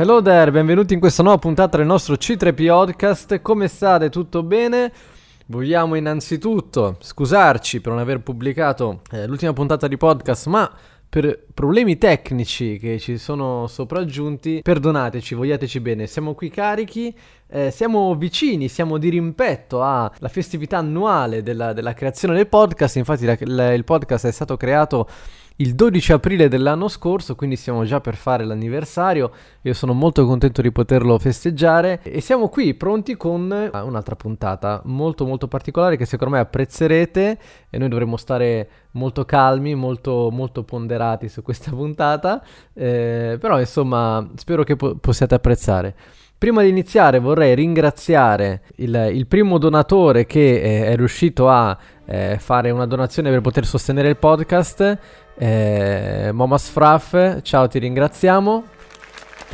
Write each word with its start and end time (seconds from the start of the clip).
Hello 0.00 0.22
there, 0.22 0.50
benvenuti 0.50 0.94
in 0.94 1.00
questa 1.00 1.22
nuova 1.22 1.36
puntata 1.36 1.76
del 1.76 1.84
nostro 1.84 2.14
C3P 2.14 2.66
Podcast. 2.66 3.42
Come 3.42 3.68
state? 3.68 4.08
Tutto 4.08 4.42
bene? 4.42 4.90
Vogliamo 5.46 5.94
innanzitutto 5.94 6.96
scusarci 7.00 7.80
per 7.80 7.92
non 7.92 8.00
aver 8.00 8.20
pubblicato 8.20 9.02
eh, 9.10 9.26
l'ultima 9.26 9.52
puntata 9.52 9.88
di 9.88 9.96
podcast, 9.96 10.46
ma 10.46 10.70
per 11.10 11.44
problemi 11.52 11.98
tecnici 11.98 12.78
che 12.78 13.00
ci 13.00 13.18
sono 13.18 13.66
sopraggiunti, 13.66 14.60
perdonateci, 14.62 15.34
vogliateci 15.34 15.80
bene, 15.80 16.06
siamo 16.06 16.34
qui 16.34 16.50
carichi, 16.50 17.12
eh, 17.48 17.72
siamo 17.72 18.14
vicini, 18.14 18.68
siamo 18.68 18.96
di 18.96 19.08
rimpetto 19.08 19.82
alla 19.82 20.28
festività 20.28 20.78
annuale 20.78 21.42
della, 21.42 21.72
della 21.72 21.94
creazione 21.94 22.36
del 22.36 22.46
podcast, 22.46 22.94
infatti 22.94 23.24
la, 23.26 23.36
la, 23.40 23.72
il 23.72 23.82
podcast 23.82 24.28
è 24.28 24.30
stato 24.30 24.56
creato 24.56 25.08
il 25.60 25.74
12 25.74 26.12
aprile 26.12 26.48
dell'anno 26.48 26.88
scorso, 26.88 27.34
quindi 27.34 27.54
stiamo 27.54 27.84
già 27.84 28.00
per 28.00 28.16
fare 28.16 28.44
l'anniversario. 28.44 29.30
Io 29.62 29.74
sono 29.74 29.92
molto 29.92 30.24
contento 30.24 30.62
di 30.62 30.72
poterlo 30.72 31.18
festeggiare 31.18 32.00
e 32.02 32.20
siamo 32.20 32.48
qui 32.48 32.74
pronti 32.74 33.14
con 33.16 33.42
un'altra 33.70 34.16
puntata 34.16 34.80
molto 34.84 35.26
molto 35.26 35.48
particolare 35.48 35.96
che 35.98 36.06
secondo 36.06 36.34
me 36.34 36.40
apprezzerete 36.40 37.38
e 37.68 37.78
noi 37.78 37.88
dovremo 37.88 38.16
stare 38.16 38.68
molto 38.92 39.26
calmi, 39.26 39.74
molto 39.74 40.30
molto 40.32 40.64
ponderati 40.64 41.28
su 41.28 41.42
questa 41.42 41.70
puntata, 41.76 42.42
eh, 42.72 43.36
però 43.38 43.60
insomma 43.60 44.26
spero 44.36 44.64
che 44.64 44.76
po- 44.76 44.96
possiate 44.96 45.34
apprezzare. 45.34 45.94
Prima 46.40 46.62
di 46.62 46.70
iniziare 46.70 47.18
vorrei 47.18 47.54
ringraziare 47.54 48.62
il, 48.76 49.10
il 49.12 49.26
primo 49.26 49.58
donatore 49.58 50.24
che 50.24 50.62
eh, 50.62 50.86
è 50.86 50.96
riuscito 50.96 51.50
a 51.50 51.76
eh, 52.06 52.38
fare 52.40 52.70
una 52.70 52.86
donazione 52.86 53.28
per 53.28 53.42
poter 53.42 53.66
sostenere 53.66 54.08
il 54.08 54.16
podcast 54.16 54.98
eh, 55.40 56.30
Momas 56.32 56.68
Fraff, 56.68 57.40
ciao, 57.40 57.66
ti 57.66 57.78
ringraziamo. 57.78 58.62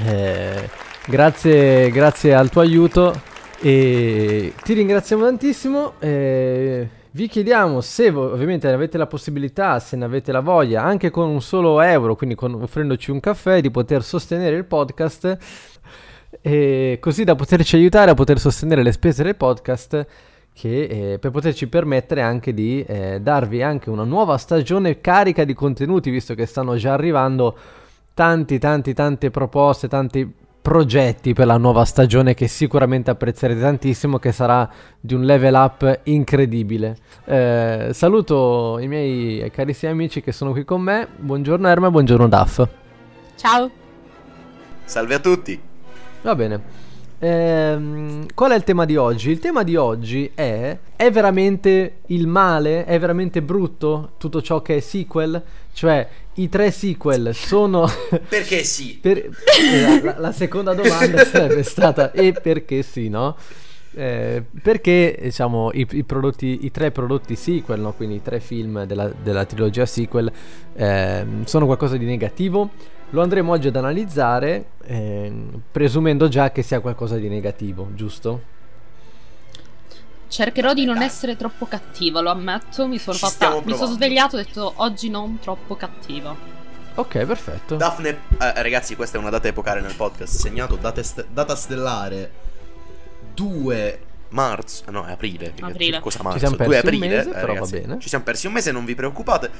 Eh, 0.04 0.68
grazie, 1.06 1.90
grazie 1.92 2.34
al 2.34 2.50
tuo 2.50 2.60
aiuto 2.60 3.14
e 3.60 4.52
ti 4.64 4.72
ringraziamo 4.72 5.22
tantissimo. 5.22 5.92
Eh, 6.00 6.88
vi 7.12 7.28
chiediamo 7.28 7.80
se 7.80 8.08
ovviamente 8.08 8.68
avete 8.68 8.98
la 8.98 9.06
possibilità, 9.06 9.78
se 9.78 9.96
ne 9.96 10.04
avete 10.04 10.32
la 10.32 10.40
voglia, 10.40 10.82
anche 10.82 11.10
con 11.10 11.28
un 11.28 11.40
solo 11.40 11.80
euro, 11.80 12.16
quindi 12.16 12.34
con, 12.34 12.54
offrendoci 12.54 13.12
un 13.12 13.20
caffè, 13.20 13.60
di 13.60 13.70
poter 13.70 14.02
sostenere 14.02 14.56
il 14.56 14.64
podcast, 14.64 15.38
e 16.40 16.98
così 17.00 17.22
da 17.22 17.36
poterci 17.36 17.76
aiutare 17.76 18.10
a 18.10 18.14
poter 18.14 18.40
sostenere 18.40 18.82
le 18.82 18.90
spese 18.90 19.22
del 19.22 19.36
podcast 19.36 20.06
che, 20.56 20.84
eh, 20.84 21.18
per 21.18 21.32
poterci 21.32 21.68
permettere 21.68 22.22
anche 22.22 22.54
di 22.54 22.82
eh, 22.82 23.20
darvi 23.20 23.62
anche 23.62 23.90
una 23.90 24.04
nuova 24.04 24.38
stagione 24.38 25.02
carica 25.02 25.44
di 25.44 25.52
contenuti, 25.52 26.08
visto 26.08 26.34
che 26.34 26.46
stanno 26.46 26.76
già 26.76 26.94
arrivando 26.94 27.54
tanti, 28.14 28.58
tanti, 28.58 28.94
tante 28.94 29.30
proposte, 29.30 29.86
tanti 29.86 30.32
progetti 30.62 31.34
per 31.34 31.46
la 31.46 31.58
nuova 31.58 31.84
stagione 31.84 32.32
che 32.32 32.48
sicuramente 32.48 33.10
apprezzerete 33.10 33.60
tantissimo, 33.60 34.18
che 34.18 34.32
sarà 34.32 34.68
di 34.98 35.12
un 35.12 35.24
level 35.24 35.52
up 35.52 36.00
incredibile. 36.04 36.96
Eh, 37.26 37.90
saluto 37.92 38.78
i 38.80 38.88
miei 38.88 39.50
carissimi 39.50 39.92
amici 39.92 40.22
che 40.22 40.32
sono 40.32 40.52
qui 40.52 40.64
con 40.64 40.80
me. 40.80 41.06
Buongiorno 41.18 41.68
Erma, 41.68 41.90
buongiorno 41.90 42.28
Daf. 42.28 42.66
Ciao. 43.36 43.70
Salve 44.84 45.14
a 45.14 45.18
tutti. 45.18 45.60
Va 46.22 46.34
bene. 46.34 46.85
Ehm, 47.18 48.26
qual 48.34 48.50
è 48.52 48.54
il 48.56 48.64
tema 48.64 48.84
di 48.84 48.96
oggi? 48.96 49.30
Il 49.30 49.38
tema 49.38 49.62
di 49.62 49.76
oggi 49.76 50.30
è: 50.34 50.76
è 50.96 51.10
veramente 51.10 51.98
il 52.06 52.26
male? 52.26 52.84
È 52.84 52.98
veramente 52.98 53.40
brutto 53.42 54.12
tutto 54.18 54.42
ciò 54.42 54.60
che 54.60 54.76
è 54.76 54.80
sequel? 54.80 55.42
Cioè, 55.72 56.08
i 56.34 56.48
tre 56.48 56.70
sequel 56.70 57.34
sono. 57.34 57.88
perché 58.28 58.64
sì? 58.64 58.98
Per... 59.00 59.16
Eh, 59.16 60.02
la, 60.02 60.16
la, 60.18 60.32
seconda 60.32 60.74
domanda 60.74 61.24
sarebbe 61.24 61.62
stata: 61.62 62.12
e 62.12 62.32
perché 62.32 62.82
sì, 62.82 63.08
no? 63.08 63.36
Eh, 63.94 64.42
perché 64.62 65.18
diciamo 65.22 65.70
i, 65.72 65.86
i, 65.92 66.04
prodotti, 66.04 66.66
i, 66.66 66.70
tre 66.70 66.90
prodotti 66.90 67.34
sequel, 67.34 67.80
no? 67.80 67.94
quindi 67.94 68.16
i 68.16 68.22
tre 68.22 68.40
film 68.40 68.84
della, 68.84 69.10
della 69.22 69.46
trilogia 69.46 69.86
sequel, 69.86 70.30
eh, 70.74 71.26
sono 71.44 71.64
qualcosa 71.64 71.96
di 71.96 72.04
negativo? 72.04 72.68
Lo 73.10 73.22
andremo 73.22 73.52
oggi 73.52 73.68
ad 73.68 73.76
analizzare, 73.76 74.70
eh, 74.84 75.32
presumendo 75.70 76.28
già 76.28 76.50
che 76.50 76.62
sia 76.62 76.80
qualcosa 76.80 77.16
di 77.16 77.28
negativo, 77.28 77.90
giusto? 77.94 78.54
Cercherò 80.28 80.72
di 80.74 80.84
non 80.84 81.00
essere 81.02 81.36
troppo 81.36 81.66
cattiva, 81.66 82.20
lo 82.20 82.30
ammetto. 82.30 82.86
Mi 82.88 82.98
sono, 82.98 83.16
fatta, 83.16 83.60
mi 83.64 83.74
sono 83.74 83.92
svegliato 83.92 84.36
e 84.36 84.40
ho 84.40 84.44
detto 84.44 84.72
oggi 84.76 85.08
non 85.08 85.38
troppo 85.38 85.76
cattiva. 85.76 86.36
Ok, 86.96 87.24
perfetto. 87.24 87.76
Daphne, 87.76 88.08
eh, 88.40 88.62
ragazzi, 88.62 88.96
questa 88.96 89.18
è 89.18 89.20
una 89.20 89.30
data 89.30 89.46
epocale 89.46 89.80
nel 89.80 89.94
podcast. 89.94 90.40
Segnato 90.40 90.74
data, 90.76 91.02
st- 91.02 91.26
data 91.30 91.54
stellare 91.54 92.32
2 93.34 94.00
marzo, 94.30 94.90
no, 94.90 95.04
è 95.04 95.12
aprile. 95.12 95.54
aprile. 95.60 96.00
Cosa 96.00 96.22
marzo? 96.22 96.38
Ci 96.38 96.46
siamo 96.46 96.56
persi 96.56 96.70
2 96.70 96.78
aprile, 96.78 97.06
un 97.06 97.12
mese, 97.12 97.28
eh, 97.28 97.32
però 97.32 97.46
ragazzi, 97.46 97.72
va 97.72 97.80
bene. 97.80 97.98
Ci 98.00 98.08
siamo 98.08 98.24
persi 98.24 98.46
un 98.46 98.52
mese, 98.52 98.72
non 98.72 98.84
vi 98.84 98.94
preoccupate. 98.94 99.50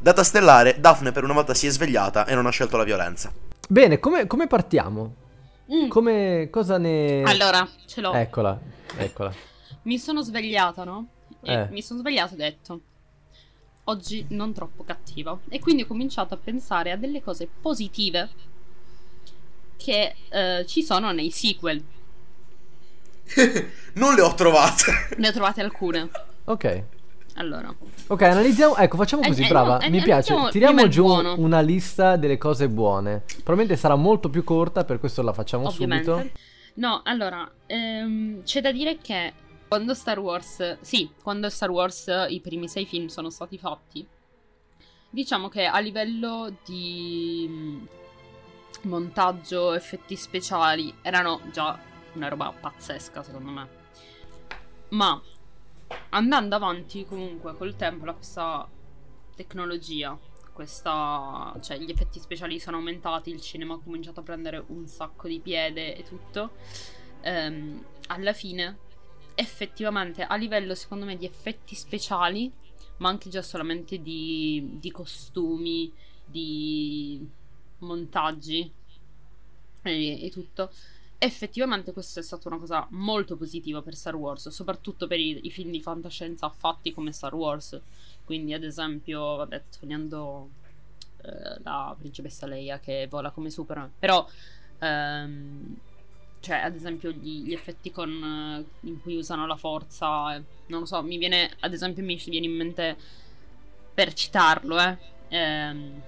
Data 0.00 0.22
stellare, 0.22 0.80
Daphne 0.80 1.12
per 1.12 1.24
una 1.24 1.32
volta 1.32 1.54
si 1.54 1.66
è 1.66 1.70
svegliata 1.70 2.26
e 2.26 2.34
non 2.34 2.46
ha 2.46 2.50
scelto 2.50 2.76
la 2.76 2.84
violenza. 2.84 3.32
Bene, 3.68 3.98
come, 3.98 4.26
come 4.26 4.46
partiamo? 4.46 5.14
Mm. 5.72 5.88
Come, 5.88 6.48
cosa 6.50 6.78
ne... 6.78 7.22
Allora, 7.22 7.66
ce 7.86 8.00
l'ho. 8.00 8.12
Eccola, 8.12 8.58
eccola. 8.96 9.32
Mi 9.82 9.98
sono 9.98 10.22
svegliata, 10.22 10.84
no? 10.84 11.08
E 11.42 11.52
eh. 11.52 11.68
mi 11.70 11.82
sono 11.82 12.00
svegliata 12.00 12.32
e 12.32 12.34
ho 12.34 12.38
detto... 12.38 12.80
Oggi 13.84 14.26
non 14.28 14.52
troppo 14.52 14.84
cattiva. 14.84 15.36
E 15.48 15.58
quindi 15.58 15.82
ho 15.82 15.86
cominciato 15.86 16.34
a 16.34 16.36
pensare 16.36 16.92
a 16.92 16.96
delle 16.96 17.20
cose 17.20 17.48
positive 17.60 18.28
che 19.76 20.14
eh, 20.28 20.64
ci 20.66 20.82
sono 20.84 21.10
nei 21.10 21.30
sequel 21.30 21.82
non 23.94 24.14
le 24.14 24.22
ho 24.22 24.34
trovate. 24.34 25.14
Ne 25.16 25.28
ho 25.28 25.32
trovate 25.32 25.60
alcune. 25.60 26.10
Ok. 26.44 26.84
Allora. 27.34 27.74
Ok, 28.08 28.22
analizziamo. 28.22 28.76
Ecco, 28.76 28.96
facciamo 28.96 29.22
così, 29.22 29.42
eh, 29.42 29.46
eh 29.46 29.48
brava. 29.48 29.78
no, 29.78 29.88
Mi 29.88 29.98
eh, 29.98 30.02
piace. 30.02 30.34
Tiriamo 30.50 30.88
giù 30.88 31.04
buono. 31.04 31.34
una 31.38 31.60
lista 31.60 32.16
delle 32.16 32.38
cose 32.38 32.68
buone. 32.68 33.22
Probabilmente 33.42 33.76
sarà 33.76 33.94
molto 33.96 34.28
più 34.28 34.44
corta, 34.44 34.84
per 34.84 34.98
questo 34.98 35.22
la 35.22 35.32
facciamo 35.32 35.68
Ovviamente. 35.68 36.10
subito. 36.10 36.38
No, 36.74 37.02
allora, 37.04 37.50
ehm, 37.66 38.42
c'è 38.42 38.60
da 38.60 38.72
dire 38.72 38.98
che 38.98 39.32
quando 39.68 39.94
Star 39.94 40.18
Wars. 40.18 40.78
Sì, 40.80 41.10
quando 41.22 41.48
Star 41.48 41.70
Wars 41.70 42.10
i 42.28 42.40
primi 42.40 42.68
sei 42.68 42.86
film 42.86 43.06
sono 43.06 43.30
stati 43.30 43.58
fatti. 43.58 44.06
Diciamo 45.08 45.48
che 45.48 45.64
a 45.64 45.78
livello 45.78 46.54
di 46.64 47.46
mm, 47.48 47.84
montaggio, 48.82 49.74
effetti 49.74 50.16
speciali 50.16 50.92
erano 51.02 51.40
già 51.52 51.78
una 52.14 52.28
roba 52.28 52.52
pazzesca 52.52 53.22
secondo 53.22 53.50
me. 53.50 53.68
Ma 54.90 55.20
andando 56.10 56.54
avanti 56.54 57.04
comunque 57.04 57.54
col 57.56 57.76
tempo 57.76 58.04
la 58.04 58.14
questa 58.14 58.68
tecnologia, 59.34 60.18
questa, 60.52 61.54
cioè 61.62 61.78
gli 61.78 61.90
effetti 61.90 62.20
speciali 62.20 62.60
sono 62.60 62.76
aumentati, 62.76 63.30
il 63.30 63.40
cinema 63.40 63.74
ha 63.74 63.80
cominciato 63.82 64.20
a 64.20 64.22
prendere 64.22 64.62
un 64.68 64.86
sacco 64.86 65.28
di 65.28 65.40
piede 65.40 65.96
e 65.96 66.02
tutto. 66.02 66.52
Ehm, 67.22 67.84
alla 68.08 68.32
fine, 68.32 68.78
effettivamente 69.34 70.22
a 70.22 70.36
livello 70.36 70.74
secondo 70.74 71.04
me 71.04 71.16
di 71.16 71.24
effetti 71.24 71.74
speciali, 71.74 72.52
ma 72.98 73.08
anche 73.08 73.30
già 73.30 73.42
solamente 73.42 74.00
di, 74.02 74.76
di 74.78 74.90
costumi, 74.90 75.92
di 76.24 77.26
montaggi 77.78 78.70
e, 79.82 80.24
e 80.24 80.30
tutto, 80.30 80.70
effettivamente 81.24 81.92
questa 81.92 82.18
è 82.18 82.22
stata 82.22 82.48
una 82.48 82.58
cosa 82.58 82.84
molto 82.90 83.36
positiva 83.36 83.80
per 83.80 83.94
Star 83.94 84.16
Wars, 84.16 84.48
soprattutto 84.48 85.06
per 85.06 85.20
i, 85.20 85.46
i, 85.46 85.50
film 85.52 85.70
di 85.70 85.80
fantascienza 85.80 86.48
fatti 86.48 86.92
come 86.92 87.12
Star 87.12 87.32
Wars. 87.32 87.80
Quindi, 88.24 88.52
ad 88.54 88.64
esempio, 88.64 89.36
vabbè, 89.36 89.62
togliendo 89.78 90.50
eh, 91.22 91.60
la 91.62 91.94
principessa 91.96 92.46
Leia 92.46 92.80
che 92.80 93.06
vola 93.08 93.30
come 93.30 93.50
Superman. 93.50 93.92
Però, 94.00 94.28
ehm, 94.80 95.76
cioè, 96.40 96.56
ad 96.56 96.74
esempio, 96.74 97.12
gli, 97.12 97.44
gli 97.44 97.52
effetti 97.52 97.92
con, 97.92 98.10
eh, 98.10 98.88
in 98.88 99.00
cui 99.00 99.14
usano 99.14 99.46
la 99.46 99.56
forza, 99.56 100.34
eh, 100.34 100.42
non 100.66 100.80
lo 100.80 100.86
so, 100.86 101.02
mi 101.04 101.18
viene, 101.18 101.52
ad 101.60 101.72
esempio, 101.72 102.02
mi 102.02 102.20
viene 102.26 102.46
in 102.46 102.56
mente, 102.56 102.96
per 103.94 104.12
citarlo, 104.12 104.76
eh, 104.80 104.98
ehm, 105.28 106.02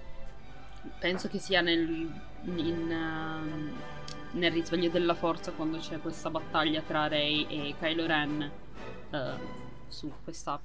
penso 0.99 1.29
che 1.29 1.38
sia 1.38 1.61
nel... 1.61 2.33
In, 2.47 2.91
uh, 2.91 3.94
nel 4.35 4.53
risveglio 4.53 4.91
della 4.91 5.15
forza 5.15 5.51
quando 5.53 5.79
c'è 5.79 6.01
questa 6.01 6.31
battaglia 6.31 6.83
tra 6.83 7.09
Rey 7.09 7.47
e 7.49 7.75
Kylo 7.79 8.07
Ren 8.07 8.51
uh, 9.11 9.17
su 9.89 10.13
questa 10.23 10.61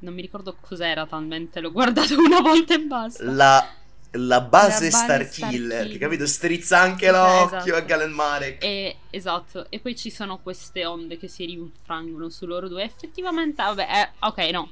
non 0.00 0.14
mi 0.14 0.22
ricordo 0.22 0.56
cos'era 0.60 1.06
talmente 1.06 1.60
l'ho 1.60 1.72
guardato 1.72 2.18
una 2.18 2.40
volta 2.40 2.74
e 2.74 2.80
basta. 2.80 3.24
La, 3.24 3.66
la 4.12 4.40
base 4.40 4.90
Starkiller 4.90 5.80
Star 5.80 5.92
che 5.92 5.98
capito 5.98 6.26
strizza 6.26 6.78
anche 6.78 7.10
l'occhio 7.10 7.58
esatto. 7.58 7.74
a 7.74 7.80
Galen 7.80 8.12
Marek. 8.12 8.64
E, 8.64 8.96
esatto 9.10 9.66
e 9.68 9.78
poi 9.78 9.96
ci 9.96 10.10
sono 10.10 10.38
queste 10.38 10.86
onde 10.86 11.18
che 11.18 11.28
si 11.28 11.44
rinfrangono 11.44 12.28
su 12.28 12.46
loro 12.46 12.68
due. 12.68 12.82
Effettivamente 12.82 13.62
vabbè 13.62 13.82
eh, 13.82 14.10
ok 14.20 14.38
no. 14.50 14.70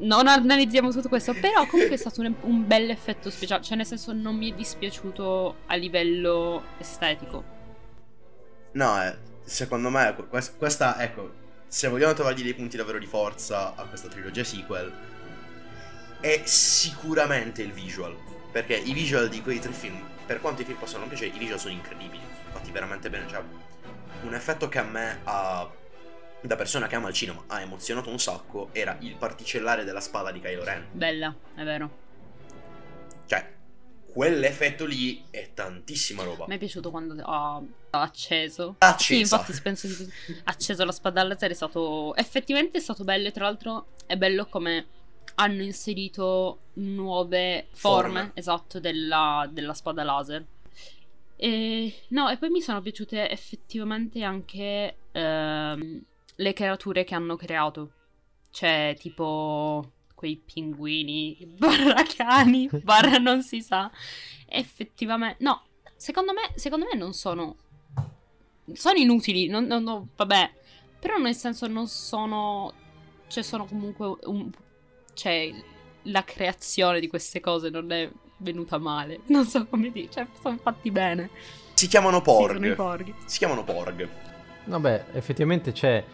Non 0.00 0.28
analizziamo 0.28 0.92
tutto 0.92 1.08
questo, 1.08 1.32
però 1.34 1.66
comunque 1.66 1.96
è 1.96 1.98
stato 1.98 2.20
un, 2.20 2.32
un 2.42 2.66
bel 2.68 2.88
effetto 2.88 3.30
speciale, 3.30 3.64
cioè 3.64 3.76
nel 3.76 3.84
senso 3.84 4.12
non 4.12 4.36
mi 4.36 4.52
è 4.52 4.54
dispiaciuto 4.54 5.56
a 5.66 5.74
livello 5.74 6.62
estetico. 6.78 7.57
No, 8.72 9.02
eh, 9.02 9.16
secondo 9.44 9.90
me 9.90 10.14
questa, 10.58 11.00
ecco, 11.02 11.32
se 11.66 11.88
vogliamo 11.88 12.12
trovargli 12.12 12.42
dei 12.42 12.54
punti 12.54 12.76
davvero 12.76 12.98
di 12.98 13.06
forza 13.06 13.74
a 13.74 13.84
questa 13.84 14.08
trilogia 14.08 14.44
sequel, 14.44 14.92
è 16.20 16.42
sicuramente 16.44 17.62
il 17.62 17.72
visual. 17.72 18.16
Perché 18.50 18.76
i 18.76 18.92
visual 18.92 19.28
di 19.28 19.42
quei 19.42 19.60
tre 19.60 19.72
film, 19.72 20.00
per 20.26 20.40
quanto 20.40 20.62
i 20.62 20.64
film 20.64 20.78
possano 20.78 21.00
non 21.00 21.08
piacere, 21.08 21.34
i 21.34 21.38
visual 21.38 21.58
sono 21.58 21.74
incredibili, 21.74 22.22
fatti 22.50 22.70
veramente 22.70 23.10
bene. 23.10 23.28
Cioè, 23.28 23.42
un 24.22 24.34
effetto 24.34 24.68
che 24.68 24.78
a 24.78 24.84
me 24.84 25.20
ha 25.24 25.70
da 26.40 26.56
persona 26.56 26.86
che 26.86 26.94
ama 26.94 27.08
il 27.08 27.14
cinema 27.14 27.42
ha 27.48 27.60
emozionato 27.60 28.10
un 28.10 28.18
sacco 28.20 28.68
era 28.72 28.96
il 29.00 29.16
particellare 29.16 29.84
della 29.84 30.00
spada 30.00 30.30
di 30.30 30.40
Kylo 30.40 30.64
Ren. 30.64 30.86
Bella, 30.92 31.34
è 31.54 31.64
vero. 31.64 31.90
Cioè, 33.26 33.57
quell'effetto 34.12 34.84
lì 34.84 35.24
è 35.30 35.50
tantissima 35.54 36.22
roba. 36.22 36.46
Mi 36.48 36.56
è 36.56 36.58
piaciuto 36.58 36.90
quando 36.90 37.14
ho 37.22 37.68
acceso. 37.90 38.76
Accesa. 38.78 39.04
Sì, 39.04 39.18
infatti 39.20 39.60
penso 39.62 39.86
di 39.86 40.12
acceso 40.44 40.84
la 40.84 40.92
spada 40.92 41.22
laser 41.22 41.50
è 41.50 41.54
stato 41.54 42.14
effettivamente 42.16 42.78
è 42.78 42.80
stato 42.80 43.04
bello 43.04 43.28
e 43.28 43.32
tra 43.32 43.44
l'altro 43.44 43.88
è 44.06 44.16
bello 44.16 44.46
come 44.46 44.86
hanno 45.36 45.62
inserito 45.62 46.60
nuove 46.74 47.68
forme, 47.70 48.12
forme. 48.12 48.30
esatto 48.34 48.80
della, 48.80 49.48
della 49.50 49.74
spada 49.74 50.02
laser. 50.02 50.44
E, 51.36 51.94
no, 52.08 52.28
e 52.28 52.36
poi 52.36 52.50
mi 52.50 52.60
sono 52.60 52.80
piaciute 52.80 53.30
effettivamente 53.30 54.24
anche 54.24 54.96
ehm, 55.12 56.02
le 56.34 56.52
creature 56.52 57.04
che 57.04 57.14
hanno 57.14 57.36
creato. 57.36 57.92
Cioè, 58.50 58.96
tipo 58.98 59.92
quei 60.18 60.36
pinguini, 60.36 61.38
barra 61.56 62.02
cani, 62.02 62.68
barra 62.82 63.18
non 63.18 63.44
si 63.44 63.62
sa. 63.62 63.88
Effettivamente, 64.48 65.44
no, 65.44 65.62
secondo 65.94 66.32
me, 66.32 66.50
secondo 66.56 66.86
me 66.90 66.98
non 66.98 67.12
sono... 67.12 67.54
Sono 68.72 68.98
inutili, 68.98 69.46
non, 69.46 69.66
non, 69.66 69.84
no, 69.84 70.08
vabbè. 70.16 70.50
Però 70.98 71.18
nel 71.18 71.36
senso 71.36 71.68
non 71.68 71.86
sono... 71.86 72.72
Cioè 73.28 73.44
sono 73.44 73.64
comunque 73.64 74.18
un... 74.24 74.50
Cioè, 75.14 75.54
la 76.02 76.24
creazione 76.24 76.98
di 76.98 77.06
queste 77.06 77.38
cose 77.38 77.70
non 77.70 77.92
è 77.92 78.10
venuta 78.38 78.78
male. 78.78 79.20
Non 79.30 79.46
so 79.46 79.66
come 79.68 79.92
dire, 79.92 80.10
cioè 80.10 80.26
sono 80.42 80.58
fatti 80.60 80.90
bene. 80.90 81.30
Si 81.74 81.86
chiamano 81.86 82.20
porg. 82.20 82.68
Sì, 82.68 82.74
porg. 82.74 83.14
Si 83.24 83.38
chiamano 83.38 83.62
porg. 83.62 84.08
Vabbè, 84.64 85.06
effettivamente 85.12 85.70
c'è 85.70 86.04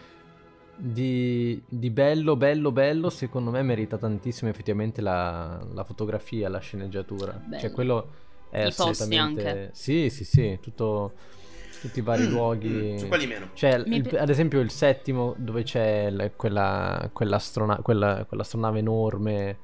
di, 0.77 1.61
di, 1.67 1.89
bello, 1.89 2.35
bello, 2.35 2.71
bello, 2.71 3.09
secondo 3.09 3.51
me 3.51 3.61
merita 3.61 3.97
tantissimo 3.97 4.49
effettivamente 4.49 5.01
la, 5.01 5.65
la 5.73 5.83
fotografia, 5.83 6.49
la 6.49 6.59
sceneggiatura. 6.59 7.31
Bello. 7.33 7.61
Cioè 7.61 7.71
quello 7.71 8.11
è 8.49 8.63
I 8.63 8.67
assolutamente... 8.67 9.47
anche. 9.47 9.69
Sì, 9.73 10.09
sì, 10.09 10.25
sì, 10.25 10.59
tutto, 10.61 11.13
tutti 11.81 11.99
i 11.99 12.01
vari 12.01 12.27
mm, 12.27 12.29
luoghi. 12.29 12.91
Mm, 12.93 12.95
su 12.97 13.07
quali 13.07 13.27
meno. 13.27 13.49
Cioè, 13.53 13.83
il, 13.85 14.17
ad 14.17 14.29
esempio 14.29 14.59
il 14.59 14.71
settimo 14.71 15.33
dove 15.37 15.63
c'è 15.63 16.09
l- 16.11 16.31
quella, 16.35 17.09
quell'astrona- 17.11 17.77
quella, 17.77 18.25
quell'astronave 18.27 18.79
enorme 18.79 19.57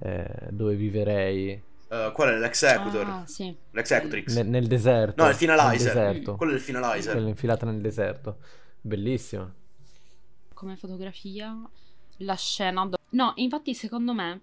eh, 0.00 0.48
dove 0.50 0.74
viverei. 0.74 1.62
Uh, 1.88 2.10
qual 2.12 2.30
è 2.30 2.38
l'executor? 2.38 3.06
Ah, 3.06 3.22
sì. 3.26 3.54
L'executrix. 3.70 4.34
Nel, 4.34 4.46
nel 4.48 4.66
deserto. 4.66 5.22
No, 5.22 5.28
il 5.28 5.36
finalizer. 5.36 5.94
Nel 5.94 6.12
deserto. 6.12 6.36
Quello 6.36 6.52
è 6.52 6.54
il 6.56 6.60
finalizer. 6.60 7.12
Quella 7.12 7.28
infilata 7.28 7.66
nel 7.66 7.80
deserto. 7.80 8.38
Bellissimo 8.80 9.64
come 10.56 10.76
fotografia 10.76 11.54
la 12.20 12.34
scena. 12.34 12.86
Do- 12.86 12.98
no, 13.10 13.32
infatti, 13.36 13.74
secondo 13.74 14.14
me, 14.14 14.40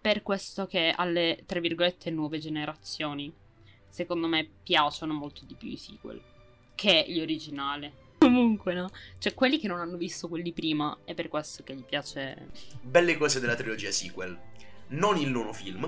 per 0.00 0.22
questo 0.22 0.66
che 0.66 0.94
alle 0.96 1.42
tra 1.44 1.58
virgolette 1.58 2.10
nuove 2.10 2.38
generazioni, 2.38 3.30
secondo 3.88 4.28
me 4.28 4.48
piacciono 4.62 5.12
molto 5.12 5.44
di 5.44 5.54
più 5.54 5.68
i 5.68 5.76
sequel 5.76 6.22
che 6.76 7.04
gli 7.08 7.20
originali. 7.20 7.92
Comunque, 8.18 8.74
no? 8.74 8.88
Cioè, 9.18 9.34
quelli 9.34 9.58
che 9.58 9.66
non 9.66 9.80
hanno 9.80 9.96
visto 9.96 10.28
quelli 10.28 10.52
prima, 10.52 10.96
è 11.04 11.14
per 11.14 11.28
questo 11.28 11.64
che 11.64 11.74
gli 11.74 11.82
piace. 11.82 12.48
Belle 12.80 13.16
cose 13.16 13.40
della 13.40 13.56
trilogia 13.56 13.90
sequel. 13.90 14.38
Non 14.88 15.16
il 15.16 15.28
nono 15.28 15.52
film. 15.52 15.84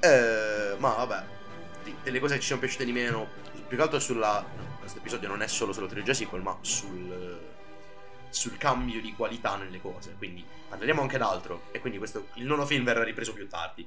Eh, 0.00 0.76
ma 0.78 0.94
vabbè, 0.94 1.24
delle 2.02 2.20
cose 2.20 2.34
che 2.34 2.40
ci 2.40 2.48
sono 2.48 2.60
piaciute 2.60 2.84
di 2.84 2.92
meno. 2.92 3.28
Più 3.68 3.76
che 3.76 3.82
altro 3.82 4.00
sulla. 4.00 4.44
questo 4.78 4.98
episodio 4.98 5.28
non 5.28 5.42
è 5.42 5.46
solo 5.46 5.72
sulla 5.72 5.86
trilogia 5.86 6.12
sequel, 6.12 6.42
ma 6.42 6.58
sul 6.60 7.23
sul 8.34 8.58
cambio 8.58 9.00
di 9.00 9.14
qualità 9.14 9.56
nelle 9.56 9.80
cose. 9.80 10.14
Quindi 10.18 10.44
parleremo 10.68 11.00
anche 11.00 11.18
d'altro. 11.18 11.68
E 11.70 11.80
quindi 11.80 11.98
questo, 11.98 12.28
il 12.34 12.46
nono 12.46 12.66
film 12.66 12.84
verrà 12.84 13.02
ripreso 13.02 13.32
più 13.32 13.48
tardi. 13.48 13.86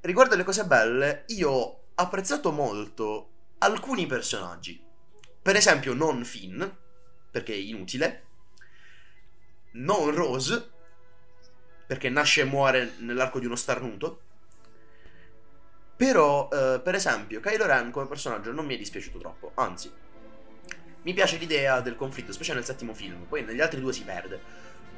Riguardo 0.00 0.36
le 0.36 0.44
cose 0.44 0.64
belle, 0.64 1.24
io 1.28 1.50
ho 1.50 1.84
apprezzato 1.94 2.52
molto 2.52 3.30
alcuni 3.58 4.06
personaggi. 4.06 4.82
Per 5.42 5.56
esempio, 5.56 5.94
non 5.94 6.24
Finn, 6.24 6.62
perché 7.30 7.52
è 7.52 7.56
inutile. 7.56 8.22
Non 9.72 10.14
Rose, 10.14 10.70
perché 11.86 12.08
nasce 12.08 12.42
e 12.42 12.44
muore 12.44 12.94
nell'arco 12.98 13.40
di 13.40 13.46
uno 13.46 13.56
starnuto. 13.56 14.20
Però, 15.96 16.48
eh, 16.52 16.80
per 16.82 16.94
esempio, 16.94 17.40
Kylo 17.40 17.66
Ren 17.66 17.90
come 17.90 18.06
personaggio 18.06 18.52
non 18.52 18.66
mi 18.66 18.74
è 18.74 18.78
dispiaciuto 18.78 19.18
troppo. 19.18 19.52
Anzi, 19.54 19.92
mi 21.04 21.12
piace 21.12 21.36
l'idea 21.36 21.80
del 21.80 21.96
conflitto, 21.96 22.32
specie 22.32 22.54
nel 22.54 22.64
settimo 22.64 22.94
film, 22.94 23.24
poi 23.28 23.42
negli 23.42 23.60
altri 23.60 23.80
due 23.80 23.92
si 23.92 24.02
perde. 24.02 24.40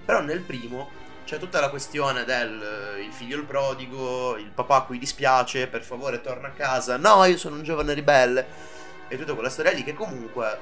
Però 0.05 0.21
nel 0.23 0.41
primo 0.41 0.89
c'è 1.25 1.39
tutta 1.39 1.59
la 1.59 1.69
questione 1.69 2.25
del 2.25 2.95
eh, 2.97 3.03
il 3.03 3.13
figlio 3.13 3.37
il 3.37 3.45
prodigo, 3.45 4.37
il 4.37 4.51
papà 4.51 4.77
a 4.77 4.83
cui 4.83 4.99
dispiace, 4.99 5.67
per 5.67 5.83
favore 5.83 6.21
torna 6.21 6.49
a 6.49 6.53
casa, 6.53 6.97
no 6.97 7.25
io 7.25 7.37
sono 7.37 7.57
un 7.57 7.65
giovane 7.65 7.93
ribelle. 7.93 8.75
E 9.09 9.17
tutta 9.17 9.35
quella 9.35 9.51
storia 9.51 9.73
lì 9.73 9.83
che 9.83 9.95
comunque 9.95 10.59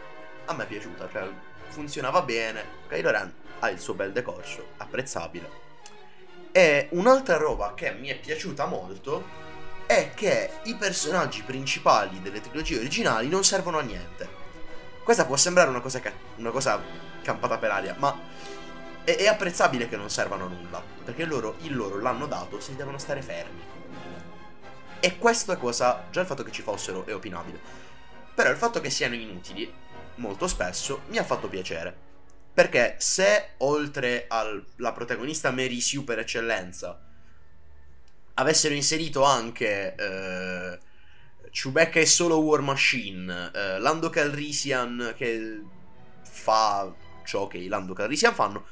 a 0.46 0.54
me 0.54 0.64
è 0.64 0.66
piaciuta, 0.66 1.08
cioè 1.10 1.28
funzionava 1.68 2.22
bene, 2.22 2.64
Kylo 2.88 3.10
Ren 3.10 3.34
ha 3.60 3.68
il 3.68 3.78
suo 3.78 3.94
bel 3.94 4.12
decorso, 4.12 4.68
apprezzabile. 4.78 5.62
E 6.52 6.88
un'altra 6.92 7.36
roba 7.36 7.74
che 7.74 7.92
mi 7.92 8.08
è 8.08 8.18
piaciuta 8.18 8.64
molto 8.64 9.42
è 9.86 10.12
che 10.14 10.50
i 10.64 10.74
personaggi 10.76 11.42
principali 11.42 12.22
delle 12.22 12.40
trilogie 12.40 12.78
originali 12.78 13.28
non 13.28 13.44
servono 13.44 13.78
a 13.78 13.82
niente. 13.82 14.43
Questa 15.04 15.26
può 15.26 15.36
sembrare 15.36 15.68
una 15.68 15.80
cosa, 15.80 16.00
una 16.36 16.50
cosa 16.50 16.82
campata 17.22 17.58
per 17.58 17.70
aria, 17.70 17.94
ma 17.98 18.18
è, 19.04 19.14
è, 19.16 19.26
apprezzabile 19.26 19.86
che 19.86 19.98
non 19.98 20.08
servano 20.08 20.46
a 20.46 20.48
nulla. 20.48 20.82
Perché 21.04 21.26
loro 21.26 21.56
il 21.60 21.76
loro 21.76 22.00
l'hanno 22.00 22.26
dato, 22.26 22.58
si 22.58 22.74
devono 22.74 22.96
stare 22.96 23.20
fermi. 23.20 23.62
E 25.00 25.18
questa 25.18 25.58
cosa, 25.58 26.06
già 26.10 26.22
il 26.22 26.26
fatto 26.26 26.42
che 26.42 26.50
ci 26.50 26.62
fossero 26.62 27.04
è 27.04 27.14
opinabile. 27.14 27.60
Però 28.34 28.48
il 28.48 28.56
fatto 28.56 28.80
che 28.80 28.88
siano 28.88 29.14
inutili, 29.14 29.70
molto 30.16 30.46
spesso, 30.46 31.02
mi 31.08 31.18
ha 31.18 31.24
fatto 31.24 31.48
piacere. 31.48 31.94
Perché 32.54 32.96
se 32.98 33.50
oltre 33.58 34.24
alla 34.28 34.92
protagonista 34.94 35.50
Mary 35.50 35.80
Sue 35.80 36.02
per 36.02 36.20
eccellenza 36.20 36.98
avessero 38.34 38.72
inserito 38.72 39.22
anche 39.22 39.94
eh, 39.94 40.78
Chewbacca 41.54 42.00
è 42.00 42.04
solo 42.04 42.40
War 42.40 42.62
Machine, 42.62 43.32
uh, 43.32 43.80
Lando 43.80 44.10
Calrissian 44.10 45.14
che 45.16 45.62
fa 46.20 46.92
ciò 47.24 47.46
che 47.46 47.58
i 47.58 47.68
Lando 47.68 47.92
Calrissian 47.92 48.34
fanno, 48.34 48.66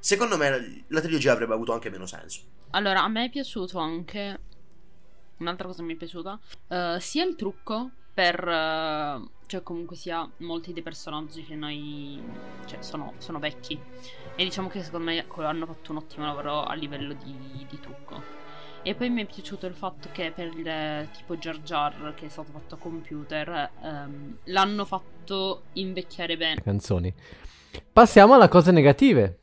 secondo 0.00 0.36
me 0.36 0.84
la 0.88 1.00
trilogia 1.00 1.30
avrebbe 1.30 1.54
avuto 1.54 1.72
anche 1.72 1.88
meno 1.88 2.04
senso. 2.04 2.40
Allora, 2.70 3.04
a 3.04 3.08
me 3.08 3.26
è 3.26 3.30
piaciuto 3.30 3.78
anche... 3.78 4.40
Un'altra 5.36 5.68
cosa 5.68 5.84
mi 5.84 5.94
è 5.94 5.96
piaciuta, 5.96 6.40
uh, 6.66 6.98
sia 6.98 7.24
il 7.24 7.36
trucco 7.36 7.92
per... 8.12 8.40
Uh, 8.40 9.30
cioè 9.46 9.62
comunque 9.62 9.94
sia 9.94 10.28
molti 10.38 10.72
dei 10.72 10.82
personaggi 10.82 11.44
che 11.44 11.54
noi... 11.54 12.20
cioè 12.66 12.82
sono, 12.82 13.14
sono 13.18 13.38
vecchi. 13.38 13.80
E 14.34 14.42
diciamo 14.42 14.68
che 14.68 14.82
secondo 14.82 15.06
me 15.06 15.24
hanno 15.44 15.66
fatto 15.66 15.92
un 15.92 15.98
ottimo 15.98 16.26
lavoro 16.26 16.64
a 16.64 16.74
livello 16.74 17.12
di, 17.12 17.64
di 17.68 17.78
trucco. 17.78 18.35
E 18.86 18.94
poi 18.94 19.10
mi 19.10 19.20
è 19.20 19.26
piaciuto 19.26 19.66
il 19.66 19.74
fatto 19.74 20.10
che 20.12 20.30
per 20.32 20.46
il 20.46 21.08
tipo 21.10 21.36
Jar 21.36 21.58
Jar 21.58 22.14
che 22.14 22.26
è 22.26 22.28
stato 22.28 22.52
fatto 22.52 22.76
a 22.76 22.78
computer 22.78 23.70
um, 23.82 24.36
l'hanno 24.44 24.84
fatto 24.84 25.62
invecchiare 25.72 26.36
bene. 26.36 26.62
Canzoni. 26.62 27.12
Passiamo 27.92 28.34
alle 28.34 28.46
cose 28.46 28.70
negative. 28.70 29.38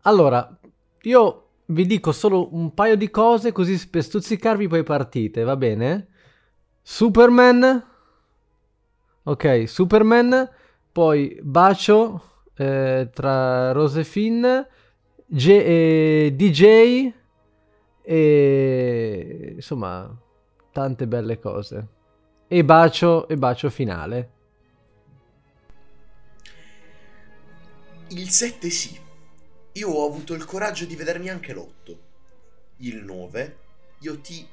Allora, 0.00 0.58
io 1.02 1.48
vi 1.66 1.86
dico 1.86 2.10
solo 2.10 2.52
un 2.52 2.74
paio 2.74 2.96
di 2.96 3.10
cose 3.10 3.52
così 3.52 3.88
per 3.88 4.02
stuzzicarvi 4.02 4.66
poi 4.66 4.82
partite, 4.82 5.44
va 5.44 5.54
bene? 5.54 6.08
Superman. 6.82 7.86
Ok, 9.22 9.68
Superman. 9.68 10.50
Poi 10.90 11.38
bacio 11.40 12.22
eh, 12.56 13.08
tra 13.14 13.70
Rose 13.70 14.02
Finn. 14.02 14.44
G- 15.26 15.48
eh, 15.48 16.32
DJ 16.34 17.22
e 18.04 19.52
insomma, 19.54 20.14
tante 20.70 21.06
belle 21.06 21.38
cose. 21.38 21.88
E 22.46 22.64
bacio, 22.64 23.26
e 23.28 23.36
bacio 23.36 23.70
finale. 23.70 24.30
Il 28.08 28.28
7 28.28 28.70
sì. 28.70 29.00
io 29.72 29.88
ho 29.88 30.06
avuto 30.06 30.34
il 30.34 30.44
coraggio 30.44 30.84
di 30.84 30.94
vedermi 30.94 31.30
anche 31.30 31.54
l'8. 31.54 31.96
Il 32.78 33.02
9, 33.02 33.56
io 34.00 34.20
ti 34.20 34.46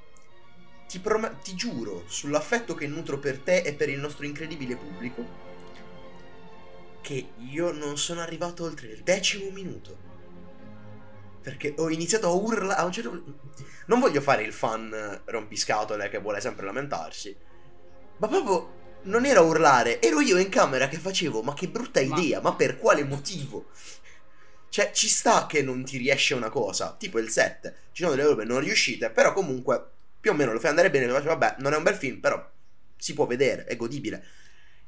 ti, 0.92 1.00
prom- 1.00 1.42
ti 1.42 1.56
giuro 1.56 2.04
sull'affetto 2.08 2.74
che 2.76 2.86
nutro 2.86 3.18
per 3.18 3.40
te 3.40 3.62
e 3.62 3.74
per 3.74 3.88
il 3.88 3.98
nostro 3.98 4.26
incredibile 4.26 4.76
pubblico 4.76 5.26
che 7.00 7.30
io 7.50 7.72
non 7.72 7.98
sono 7.98 8.20
arrivato 8.20 8.66
oltre 8.66 8.88
il 8.88 9.02
decimo 9.02 9.50
minuto. 9.52 10.11
Perché 11.42 11.74
ho 11.78 11.90
iniziato 11.90 12.28
a 12.28 12.34
urlare 12.34 12.80
a 12.80 12.86
un 12.86 12.92
certo 12.92 13.10
punto. 13.10 13.40
Non 13.88 14.00
voglio 14.00 14.22
fare 14.22 14.44
il 14.44 14.54
fan 14.54 15.22
rompiscatole 15.26 16.10
che 16.10 16.20
vuole 16.20 16.40
sempre 16.40 16.66
lamentarsi. 16.66 17.36
Ma 18.18 18.28
proprio 18.28 18.80
non 19.04 19.26
era 19.26 19.42
urlare, 19.42 20.00
ero 20.02 20.20
io 20.20 20.38
in 20.38 20.50
camera 20.50 20.88
che 20.88 20.98
facevo, 20.98 21.42
ma 21.42 21.54
che 21.54 21.68
brutta 21.68 22.00
idea, 22.00 22.40
ma, 22.40 22.52
ma 22.52 22.56
per 22.56 22.78
quale 22.78 23.04
motivo? 23.04 23.70
Cioè, 24.70 24.92
ci 24.94 25.10
sta 25.10 25.48
che 25.48 25.62
non 25.64 25.84
ti 25.84 25.98
riesce 25.98 26.34
una 26.34 26.50
cosa, 26.50 26.96
tipo 26.98 27.20
il 27.20 27.30
7. 27.30 27.76
Ci 27.92 28.04
sono 28.04 28.16
delle 28.16 28.28
robe 28.28 28.46
non 28.46 28.60
riuscite, 28.60 29.10
però 29.10 29.34
comunque 29.34 29.86
più 30.20 30.32
o 30.32 30.34
meno 30.34 30.54
lo 30.54 30.60
fai 30.60 30.70
andare 30.70 30.92
bene, 30.92 31.12
faccio, 31.12 31.28
vabbè, 31.28 31.56
non 31.60 31.74
è 31.74 31.78
un 31.78 31.84
bel 31.84 31.96
film, 31.96 32.20
però 32.20 32.48
si 32.96 33.14
può 33.14 33.26
vedere, 33.26 33.66
è 33.66 33.76
godibile. 33.76 34.24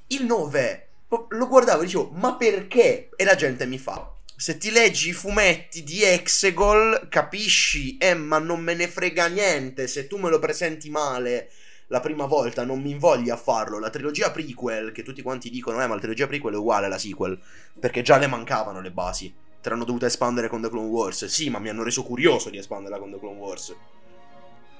Il 0.07 0.25
9 0.25 0.87
lo 1.29 1.47
guardavo 1.47 1.81
e 1.81 1.85
dicevo, 1.85 2.11
ma 2.11 2.35
perché? 2.35 3.09
E 3.15 3.23
la 3.23 3.35
gente 3.35 3.65
mi 3.65 3.77
fa, 3.77 4.09
se 4.43 4.57
ti 4.57 4.71
leggi 4.71 5.07
i 5.07 5.13
fumetti 5.13 5.83
di 5.83 6.03
Exegol, 6.03 7.07
capisci, 7.07 7.95
eh, 7.95 8.13
ma 8.13 8.39
non 8.39 8.59
me 8.59 8.73
ne 8.73 8.89
frega 8.89 9.27
niente, 9.27 9.87
se 9.87 10.05
tu 10.05 10.17
me 10.17 10.29
lo 10.29 10.37
presenti 10.37 10.89
male 10.89 11.49
la 11.87 12.01
prima 12.01 12.25
volta 12.25 12.65
non 12.65 12.81
mi 12.81 12.91
invoglia 12.91 13.35
a 13.35 13.37
farlo. 13.37 13.79
La 13.79 13.89
trilogia 13.89 14.31
prequel, 14.31 14.91
che 14.91 15.01
tutti 15.01 15.21
quanti 15.21 15.49
dicono, 15.49 15.81
eh, 15.81 15.87
ma 15.87 15.93
la 15.93 16.01
trilogia 16.01 16.27
prequel 16.27 16.55
è 16.55 16.57
uguale 16.57 16.87
alla 16.87 16.97
sequel, 16.97 17.39
perché 17.79 18.01
già 18.01 18.17
le 18.17 18.27
mancavano 18.27 18.81
le 18.81 18.91
basi. 18.91 19.33
Te 19.61 19.69
l'hanno 19.69 19.85
dovuta 19.85 20.07
espandere 20.07 20.49
con 20.49 20.61
The 20.61 20.67
Clone 20.67 20.89
Wars. 20.89 21.23
Sì, 21.27 21.49
ma 21.49 21.59
mi 21.59 21.69
hanno 21.69 21.83
reso 21.83 22.03
curioso 22.03 22.49
di 22.49 22.57
espanderla 22.57 22.99
con 22.99 23.11
The 23.11 23.19
Clone 23.19 23.39
Wars. 23.39 23.73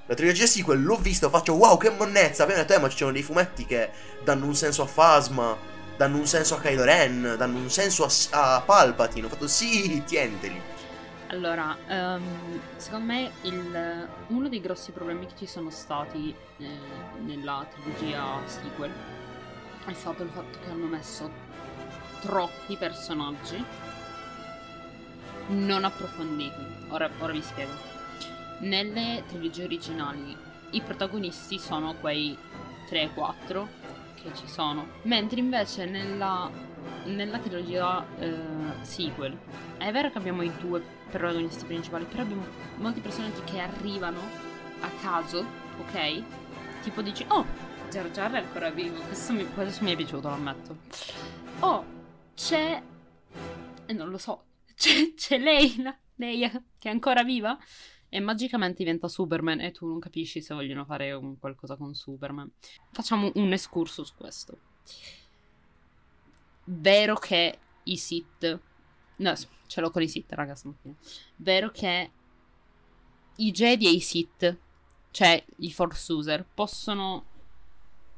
La 0.07 0.13
trilogia 0.13 0.45
sequel 0.45 0.83
l'ho 0.83 0.97
vista, 0.97 1.29
faccio 1.29 1.53
wow 1.53 1.77
che 1.77 1.89
monnezza, 1.89 2.43
ho 2.43 2.47
detto 2.47 2.73
eh 2.73 2.79
ma 2.79 2.89
ci 2.89 2.97
sono 2.97 3.13
dei 3.13 3.23
fumetti 3.23 3.65
che 3.65 3.91
danno 4.25 4.45
un 4.45 4.55
senso 4.55 4.83
a 4.83 4.89
Phasma, 4.93 5.57
danno 6.03 6.17
un 6.17 6.27
senso 6.27 6.55
a 6.55 6.59
Kylo 6.59 6.83
Ren, 6.83 7.35
danno 7.37 7.59
un 7.59 7.69
senso 7.69 8.03
a, 8.03 8.55
a 8.55 8.61
Palpatine, 8.61 9.25
ho 9.25 9.29
fatto 9.29 9.47
sì, 9.47 10.03
tienteli. 10.05 10.61
Allora, 11.27 11.77
um, 11.87 12.59
secondo 12.75 13.05
me 13.05 13.31
il, 13.43 14.07
uno 14.27 14.49
dei 14.49 14.59
grossi 14.59 14.91
problemi 14.91 15.27
che 15.27 15.33
ci 15.37 15.47
sono 15.47 15.69
stati 15.69 16.35
eh, 16.57 16.67
nella 17.23 17.65
trilogia 17.71 18.37
sequel 18.45 18.91
è 19.85 19.93
stato 19.93 20.23
il 20.23 20.29
fatto 20.29 20.59
che 20.59 20.69
hanno 20.69 20.85
messo 20.85 21.31
troppi 22.19 22.75
personaggi 22.75 23.63
non 25.47 25.85
approfonditi. 25.85 26.65
Ora, 26.89 27.09
ora 27.19 27.31
vi 27.31 27.41
spiego. 27.41 27.71
Nelle 28.59 29.23
trilogie 29.27 29.63
originali 29.63 30.37
i 30.71 30.81
protagonisti 30.81 31.57
sono 31.57 31.95
quei 31.95 32.37
3-4 32.89 33.67
che 34.23 34.33
ci 34.33 34.47
sono, 34.47 34.87
mentre 35.03 35.39
invece 35.39 35.85
nella, 35.85 36.49
nella 37.05 37.37
trilogia 37.39 38.05
eh, 38.17 38.35
sequel 38.81 39.37
è 39.77 39.91
vero 39.91 40.09
che 40.09 40.17
abbiamo 40.17 40.41
i 40.41 40.51
due 40.59 40.81
protagonisti 41.09 41.65
principali, 41.65 42.05
però 42.05 42.23
abbiamo 42.23 42.45
molti 42.77 43.01
personaggi 43.01 43.41
che 43.43 43.59
arrivano 43.59 44.19
a 44.79 44.89
caso, 45.01 45.45
ok? 45.79 46.23
Tipo 46.81 47.01
dici, 47.01 47.25
oh, 47.27 47.45
Jar 47.89 48.09
Jar 48.11 48.31
è 48.31 48.37
ancora 48.37 48.69
vivo, 48.69 48.99
questo 49.01 49.33
mi, 49.33 49.45
questo 49.53 49.83
mi 49.83 49.91
è 49.91 49.95
piaciuto, 49.95 50.29
lo 50.29 50.33
ammetto. 50.33 50.77
Oh, 51.59 51.85
c'è... 52.33 52.81
E 53.85 53.91
eh, 53.91 53.93
non 53.93 54.09
lo 54.09 54.17
so, 54.17 54.45
c'è, 54.75 55.13
c'è 55.15 55.37
Leila, 55.37 55.95
Leia, 56.15 56.49
che 56.49 56.89
è 56.89 56.89
ancora 56.89 57.23
viva? 57.23 57.57
E 58.13 58.19
magicamente 58.19 58.83
diventa 58.83 59.07
Superman 59.07 59.59
e 59.59 59.71
tu 59.71 59.87
non 59.87 59.97
capisci 59.97 60.39
se 60.39 60.53
vogliono 60.53 60.85
fare 60.85 61.13
un 61.13 61.39
qualcosa 61.39 61.75
con 61.75 61.95
Superman. 61.95 62.47
Facciamo 62.91 63.31
un 63.33 63.51
escurso 63.53 64.03
su 64.03 64.13
questo. 64.15 64.55
Vero 66.65 67.15
che 67.15 67.57
i 67.81 67.97
Sith... 67.97 68.59
No, 69.15 69.33
ce 69.65 69.81
l'ho 69.81 69.89
con 69.89 70.03
i 70.03 70.07
Sith, 70.07 70.31
raga, 70.33 70.53
stamattina. 70.53 70.93
Vero 71.37 71.71
che 71.71 72.11
i 73.37 73.51
Jedi 73.51 73.87
e 73.87 73.91
i 73.93 73.99
Sith, 73.99 74.57
cioè 75.09 75.43
i 75.57 75.71
Force 75.71 76.13
User, 76.13 76.45
possono, 76.53 77.25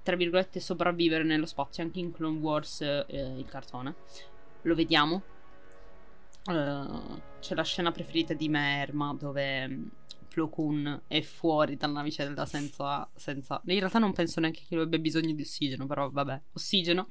tra 0.04 0.18
virgolette, 0.18 0.60
sopravvivere 0.60 1.24
nello 1.24 1.46
spazio, 1.46 1.84
anche 1.84 2.00
in 2.00 2.12
Clone 2.12 2.40
Wars, 2.40 2.82
eh, 2.82 3.06
il 3.08 3.46
cartone. 3.46 3.96
Lo 4.64 4.76
vediamo, 4.76 5.24
Uh, 6.46 7.22
c'è 7.40 7.56
la 7.56 7.64
scena 7.64 7.92
preferita 7.92 8.36
di 8.36 8.50
Merma 8.50 9.16
dove 9.18 9.68
mm, 9.68 9.88
Plo 10.36 10.50
Koon 10.50 11.02
è 11.08 11.22
fuori 11.22 11.78
dalla 11.78 11.94
navicella 11.94 12.46
senza, 12.46 13.10
senza... 13.16 13.62
In 13.66 13.80
realtà 13.80 14.00
non 14.00 14.14
penso 14.14 14.40
neanche 14.40 14.64
che 14.68 14.76
lui 14.76 14.84
abbia 14.84 15.00
bisogno 15.00 15.34
di 15.34 15.42
ossigeno, 15.42 15.86
però 15.86 16.10
vabbè, 16.12 16.42
ossigeno. 16.54 17.08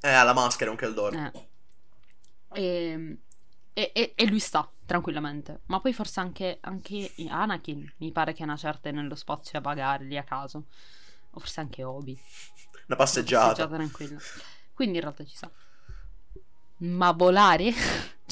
Eh, 0.00 0.08
ha 0.08 0.22
la 0.22 0.32
maschera, 0.32 0.70
un 0.70 0.76
Keldor. 0.76 1.14
Eh. 1.14 1.48
E, 2.54 3.18
e, 3.72 3.90
e, 3.92 4.12
e, 4.14 4.26
lui 4.26 4.38
sta 4.38 4.70
tranquillamente. 4.86 5.60
Ma 5.66 5.80
poi 5.80 5.92
forse 5.92 6.20
anche, 6.20 6.58
anche 6.60 7.12
Anakin, 7.28 7.94
mi 7.98 8.12
pare 8.12 8.32
che 8.32 8.42
è 8.42 8.44
una 8.44 8.56
certa 8.56 8.88
è 8.88 8.92
nello 8.92 9.14
spazio 9.14 9.58
a 9.58 9.62
pagare 9.62 10.04
lì 10.04 10.16
a 10.16 10.24
caso. 10.24 10.66
O 11.30 11.40
forse 11.40 11.60
anche 11.60 11.82
Obi. 11.82 12.16
Una 12.86 12.96
passeggiata. 12.96 13.44
Una 13.44 13.52
passeggiata 13.52 13.74
tranquilla. 13.74 14.18
Quindi 14.74 14.96
in 14.96 15.02
realtà 15.02 15.24
ci 15.24 15.34
sta. 15.34 15.50
Ma 16.78 17.12
volare? 17.12 17.72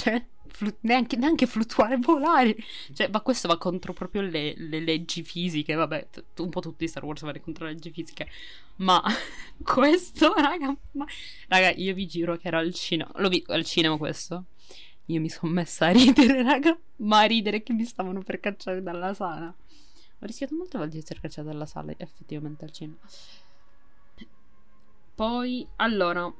Cioè, 0.00 0.24
flu- 0.46 0.76
neanche, 0.80 1.16
neanche, 1.16 1.46
fluttuare, 1.46 1.98
volare. 1.98 2.56
Cioè, 2.94 3.08
ma 3.08 3.20
questo 3.20 3.48
va 3.48 3.58
contro 3.58 3.92
proprio 3.92 4.22
le, 4.22 4.54
le 4.56 4.80
leggi 4.80 5.22
fisiche. 5.22 5.74
Vabbè, 5.74 6.08
t- 6.10 6.40
un 6.40 6.48
po' 6.48 6.60
tutti 6.60 6.88
Star 6.88 7.04
Wars 7.04 7.20
vanno 7.20 7.40
contro 7.40 7.66
le 7.66 7.72
leggi 7.72 7.90
fisiche. 7.90 8.28
Ma 8.76 9.02
questo, 9.62 10.32
raga, 10.34 10.74
ma... 10.92 11.04
raga, 11.48 11.70
io 11.72 11.92
vi 11.92 12.06
giuro 12.06 12.36
che 12.36 12.48
ero 12.48 12.58
al 12.58 12.72
cinema. 12.72 13.10
Lo 13.16 13.28
vi- 13.28 13.44
al 13.48 13.64
cinema 13.64 13.96
questo. 13.98 14.44
Io 15.06 15.20
mi 15.20 15.28
sono 15.28 15.52
messa 15.52 15.86
a 15.86 15.90
ridere, 15.90 16.42
raga. 16.42 16.78
Ma 16.96 17.20
a 17.20 17.24
ridere 17.24 17.62
che 17.62 17.72
mi 17.74 17.84
stavano 17.84 18.22
per 18.22 18.40
cacciare 18.40 18.82
dalla 18.82 19.12
sala. 19.12 19.54
Ho 20.22 20.26
rischiato 20.26 20.54
molte 20.54 20.78
volte 20.78 20.94
di 20.94 21.02
essere 21.02 21.20
cacciata 21.20 21.48
dalla 21.48 21.66
sala, 21.66 21.92
effettivamente, 21.96 22.64
al 22.64 22.72
cinema. 22.72 22.98
Poi, 25.14 25.66
allora, 25.76 26.32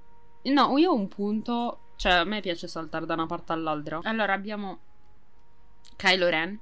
no, 0.42 0.78
io 0.78 0.90
ho 0.90 0.94
un 0.94 1.08
punto 1.08 1.89
cioè, 2.00 2.12
a 2.12 2.24
me 2.24 2.40
piace 2.40 2.66
saltare 2.66 3.04
da 3.04 3.12
una 3.12 3.26
parte 3.26 3.52
all'altra. 3.52 4.00
Allora, 4.04 4.32
abbiamo 4.32 4.80
Kylo 5.96 6.30
Ren 6.30 6.58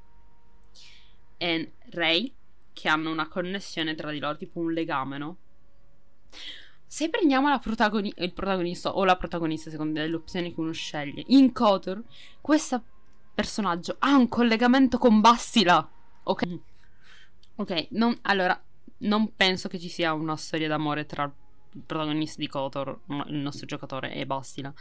e 1.37 1.73
Rey 1.90 2.35
che 2.73 2.88
hanno 2.88 3.12
una 3.12 3.28
connessione 3.28 3.95
tra 3.95 4.11
di 4.11 4.18
loro, 4.18 4.37
tipo 4.37 4.59
un 4.59 4.73
legame, 4.73 5.16
no? 5.16 5.37
Se 6.85 7.09
prendiamo 7.09 7.57
protagoni- 7.61 8.12
il 8.16 8.33
protagonista 8.33 8.97
o 8.97 9.04
la 9.04 9.14
protagonista, 9.14 9.71
secondo 9.71 10.04
le 10.04 10.12
opzioni 10.12 10.52
che 10.52 10.59
uno 10.59 10.73
sceglie, 10.73 11.23
in 11.28 11.52
Kotor, 11.52 12.02
questo 12.40 12.83
personaggio 13.33 13.95
ha 14.00 14.16
un 14.16 14.26
collegamento 14.28 14.99
con 14.99 15.21
Bastila. 15.21 15.88
Ok. 16.25 16.59
Ok, 17.54 17.87
non, 17.90 18.18
allora, 18.23 18.61
non 18.99 19.37
penso 19.37 19.68
che 19.68 19.78
ci 19.78 19.88
sia 19.88 20.12
una 20.14 20.37
storia 20.37 20.66
d'amore 20.66 21.07
tra 21.07 21.23
il 21.23 21.83
protagonista 21.87 22.40
di 22.40 22.49
Kotor, 22.49 23.02
il 23.28 23.37
nostro 23.37 23.66
giocatore, 23.66 24.12
e 24.14 24.26
Bastila. 24.26 24.75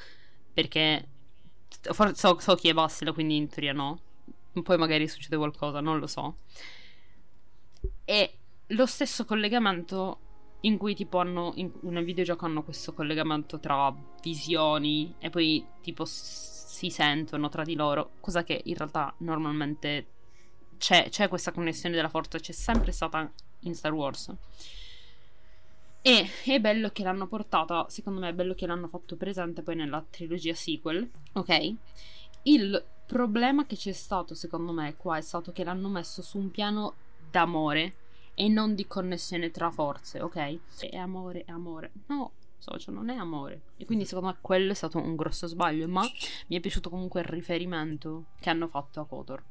Perché 0.58 1.08
so, 2.16 2.40
so 2.40 2.56
chi 2.56 2.70
è 2.70 2.74
Bassila, 2.74 3.12
quindi 3.12 3.36
in 3.36 3.48
teoria 3.48 3.74
no. 3.74 4.00
Poi 4.64 4.76
magari 4.76 5.08
succede 5.08 5.38
qualcosa, 5.38 5.82
non 5.82 6.00
lo 6.00 6.08
so. 6.08 6.38
E 8.04 8.38
lo 8.66 8.86
stesso 8.88 9.24
collegamento 9.24 10.20
in 10.62 10.80
cui 10.80 10.96
tipo 10.96 11.20
hanno 11.20 11.52
in, 11.58 11.72
nel 11.82 12.04
videogioco 12.04 12.46
hanno 12.46 12.64
questo 12.64 12.92
collegamento 12.92 13.60
tra 13.60 13.94
visioni 14.24 15.14
e 15.20 15.30
poi 15.30 15.64
tipo 15.84 16.06
si 16.06 16.90
sentono 16.90 17.50
tra 17.50 17.62
di 17.62 17.76
loro, 17.76 18.14
cosa 18.20 18.44
che 18.44 18.60
in 18.66 18.76
realtà 18.76 19.14
normalmente 19.20 20.08
c'è, 20.80 21.10
c'è 21.10 21.28
questa 21.28 21.52
connessione 21.52 21.96
della 21.96 22.10
forza, 22.10 22.40
c'è 22.40 22.52
sempre 22.52 22.92
stata 22.92 23.32
in 23.60 23.76
Star 23.76 23.94
Wars. 23.94 24.34
E 26.08 26.26
è 26.46 26.58
bello 26.62 26.88
che 26.92 27.04
l'hanno 27.04 27.28
portata, 27.28 27.86
secondo 27.90 28.22
me 28.22 28.30
è 28.30 28.34
bello 28.34 28.54
che 28.54 28.66
l'hanno 28.66 28.88
fatto 28.88 29.18
presente 29.18 29.62
poi 29.62 29.76
nella 29.76 30.02
trilogia 30.10 30.54
sequel, 30.54 31.06
ok? 31.34 31.74
Il 32.44 32.82
problema 33.06 33.66
che 33.66 33.76
c'è 33.76 33.92
stato, 33.92 34.34
secondo 34.34 34.72
me, 34.72 34.96
qua 34.96 35.18
è 35.18 35.22
stato 35.22 35.52
che 35.52 35.66
l'hanno 35.66 35.90
messo 35.90 36.22
su 36.22 36.38
un 36.38 36.50
piano 36.50 36.94
d'amore 37.30 37.96
e 38.36 38.48
non 38.48 38.74
di 38.74 38.88
connessione 38.88 39.52
tra 39.52 39.70
forze, 39.70 40.22
ok? 40.22 40.60
È 40.80 40.96
amore, 40.96 41.44
è 41.44 41.52
amore. 41.52 41.92
No, 42.06 42.32
socio, 42.58 42.90
non 42.90 43.10
è 43.10 43.16
amore. 43.18 43.64
E 43.76 43.84
quindi 43.84 44.06
secondo 44.06 44.30
me 44.30 44.38
quello 44.40 44.72
è 44.72 44.76
stato 44.76 45.00
un 45.00 45.18
grosso 45.18 45.46
sbaglio, 45.48 45.90
ma 45.90 46.04
mi 46.48 46.56
è 46.56 46.62
piaciuto 46.62 46.90
comunque 46.90 47.20
il 47.20 47.28
riferimento 47.28 48.28
che 48.40 48.50
hanno 48.50 48.70
fatto 48.70 49.02
a 49.02 49.06
Kotor. 49.06 49.44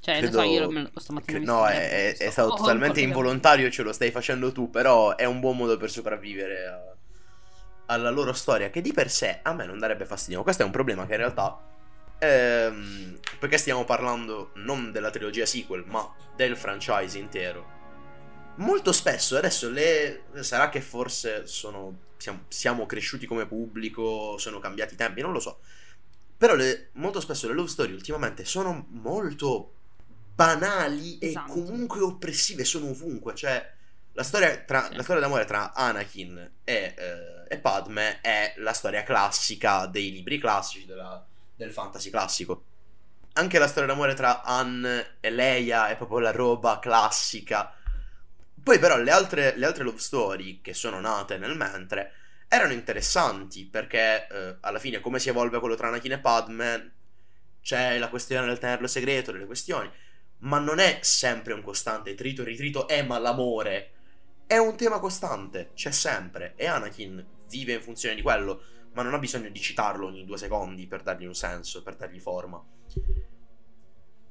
Cioè, 0.00 0.18
Credo... 0.18 0.38
so, 0.38 0.42
io 0.44 0.90
stamattina 0.94 1.38
No, 1.40 1.66
è, 1.66 2.16
è, 2.16 2.30
stato 2.30 2.52
oh, 2.52 2.56
totalmente 2.56 3.00
involontario, 3.00 3.70
ce 3.70 3.82
lo 3.82 3.92
stai 3.92 4.10
facendo 4.10 4.52
tu, 4.52 4.70
però 4.70 5.16
è 5.16 5.24
un 5.24 5.40
buon 5.40 5.56
modo 5.56 5.76
per 5.76 5.90
sopravvivere 5.90 6.66
a, 6.66 6.96
alla 7.86 8.10
loro 8.10 8.32
storia, 8.32 8.70
che 8.70 8.80
di 8.80 8.92
per 8.92 9.10
sé 9.10 9.40
a 9.42 9.52
me 9.52 9.66
non 9.66 9.78
darebbe 9.78 10.04
fastidio. 10.04 10.42
Questo 10.42 10.62
è 10.62 10.64
un 10.64 10.70
problema 10.70 11.04
che 11.06 11.12
in 11.12 11.18
realtà 11.18 11.60
ehm, 12.18 13.18
perché 13.38 13.58
stiamo 13.58 13.84
parlando 13.84 14.50
non 14.54 14.92
della 14.92 15.10
trilogia 15.10 15.46
sequel, 15.46 15.84
ma 15.86 16.14
del 16.36 16.56
franchise 16.56 17.18
intero. 17.18 17.76
Molto 18.56 18.92
spesso, 18.92 19.36
adesso 19.36 19.70
le... 19.70 20.24
sarà 20.40 20.68
che 20.68 20.80
forse 20.80 21.46
sono... 21.46 21.96
siamo, 22.16 22.44
siamo 22.48 22.86
cresciuti 22.86 23.26
come 23.26 23.46
pubblico, 23.46 24.36
sono 24.38 24.58
cambiati 24.58 24.94
i 24.94 24.96
tempi, 24.96 25.20
non 25.20 25.32
lo 25.32 25.40
so. 25.40 25.60
Però 26.36 26.54
le... 26.54 26.90
molto 26.94 27.20
spesso 27.20 27.48
le 27.48 27.54
love 27.54 27.68
story 27.68 27.92
ultimamente 27.92 28.44
sono 28.44 28.86
molto 28.90 29.74
banali 30.38 31.18
Esatto. 31.20 31.50
e 31.50 31.54
comunque 31.54 32.00
oppressive, 32.00 32.64
sono 32.64 32.90
ovunque. 32.90 33.34
Cioè, 33.34 33.72
la 34.12 34.22
storia, 34.22 34.56
tra- 34.58 34.86
Sì. 34.88 34.94
la 34.94 35.02
storia 35.02 35.20
d'amore 35.20 35.44
tra 35.44 35.72
Anakin 35.74 36.50
e, 36.62 36.94
eh, 36.96 37.44
e 37.48 37.58
Padme 37.58 38.20
è 38.20 38.54
la 38.58 38.72
storia 38.72 39.02
classica 39.02 39.86
dei 39.86 40.12
libri 40.12 40.38
classici 40.38 40.86
della- 40.86 41.24
del 41.56 41.72
fantasy 41.72 42.10
classico. 42.10 42.62
Anche 43.32 43.58
la 43.58 43.66
storia 43.66 43.88
d'amore 43.88 44.14
tra 44.14 44.42
Anne 44.42 45.16
e 45.20 45.30
Leia 45.30 45.88
è 45.88 45.96
proprio 45.96 46.20
la 46.20 46.30
roba 46.30 46.78
classica. 46.78 47.72
Poi 48.62 48.78
però 48.78 48.96
le 48.96 49.10
altre, 49.10 49.56
le 49.56 49.66
altre 49.66 49.82
love 49.82 49.98
story 49.98 50.60
che 50.60 50.72
sono 50.74 51.00
nate 51.00 51.36
nel 51.38 51.56
mentre 51.56 52.12
erano 52.48 52.72
interessanti 52.72 53.64
perché 53.66 54.26
eh, 54.28 54.56
alla 54.60 54.78
fine 54.78 55.00
come 55.00 55.18
si 55.18 55.28
evolve 55.30 55.58
quello 55.58 55.74
tra 55.74 55.88
Anakin 55.88 56.12
e 56.12 56.18
Padme 56.18 56.92
c'è 57.60 57.98
la 57.98 58.08
questione 58.08 58.46
del 58.46 58.58
tenerlo 58.58 58.86
segreto, 58.86 59.32
delle 59.32 59.46
questioni, 59.46 59.90
ma 60.40 60.58
non 60.58 60.78
è 60.78 60.98
sempre 61.02 61.52
un 61.52 61.62
costante 61.62 62.14
trito 62.14 62.42
e 62.42 62.46
ritrito, 62.46 62.86
eh 62.88 63.02
ma 63.02 63.18
l'amore 63.18 63.92
è 64.46 64.56
un 64.56 64.76
tema 64.76 64.98
costante, 64.98 65.72
c'è 65.74 65.90
sempre 65.90 66.54
e 66.56 66.66
Anakin 66.66 67.24
vive 67.48 67.74
in 67.74 67.82
funzione 67.82 68.14
di 68.14 68.22
quello, 68.22 68.62
ma 68.94 69.02
non 69.02 69.14
ha 69.14 69.18
bisogno 69.18 69.50
di 69.50 69.60
citarlo 69.60 70.06
ogni 70.06 70.24
due 70.24 70.38
secondi 70.38 70.86
per 70.86 71.02
dargli 71.02 71.26
un 71.26 71.34
senso, 71.34 71.82
per 71.82 71.96
dargli 71.96 72.18
forma. 72.18 72.64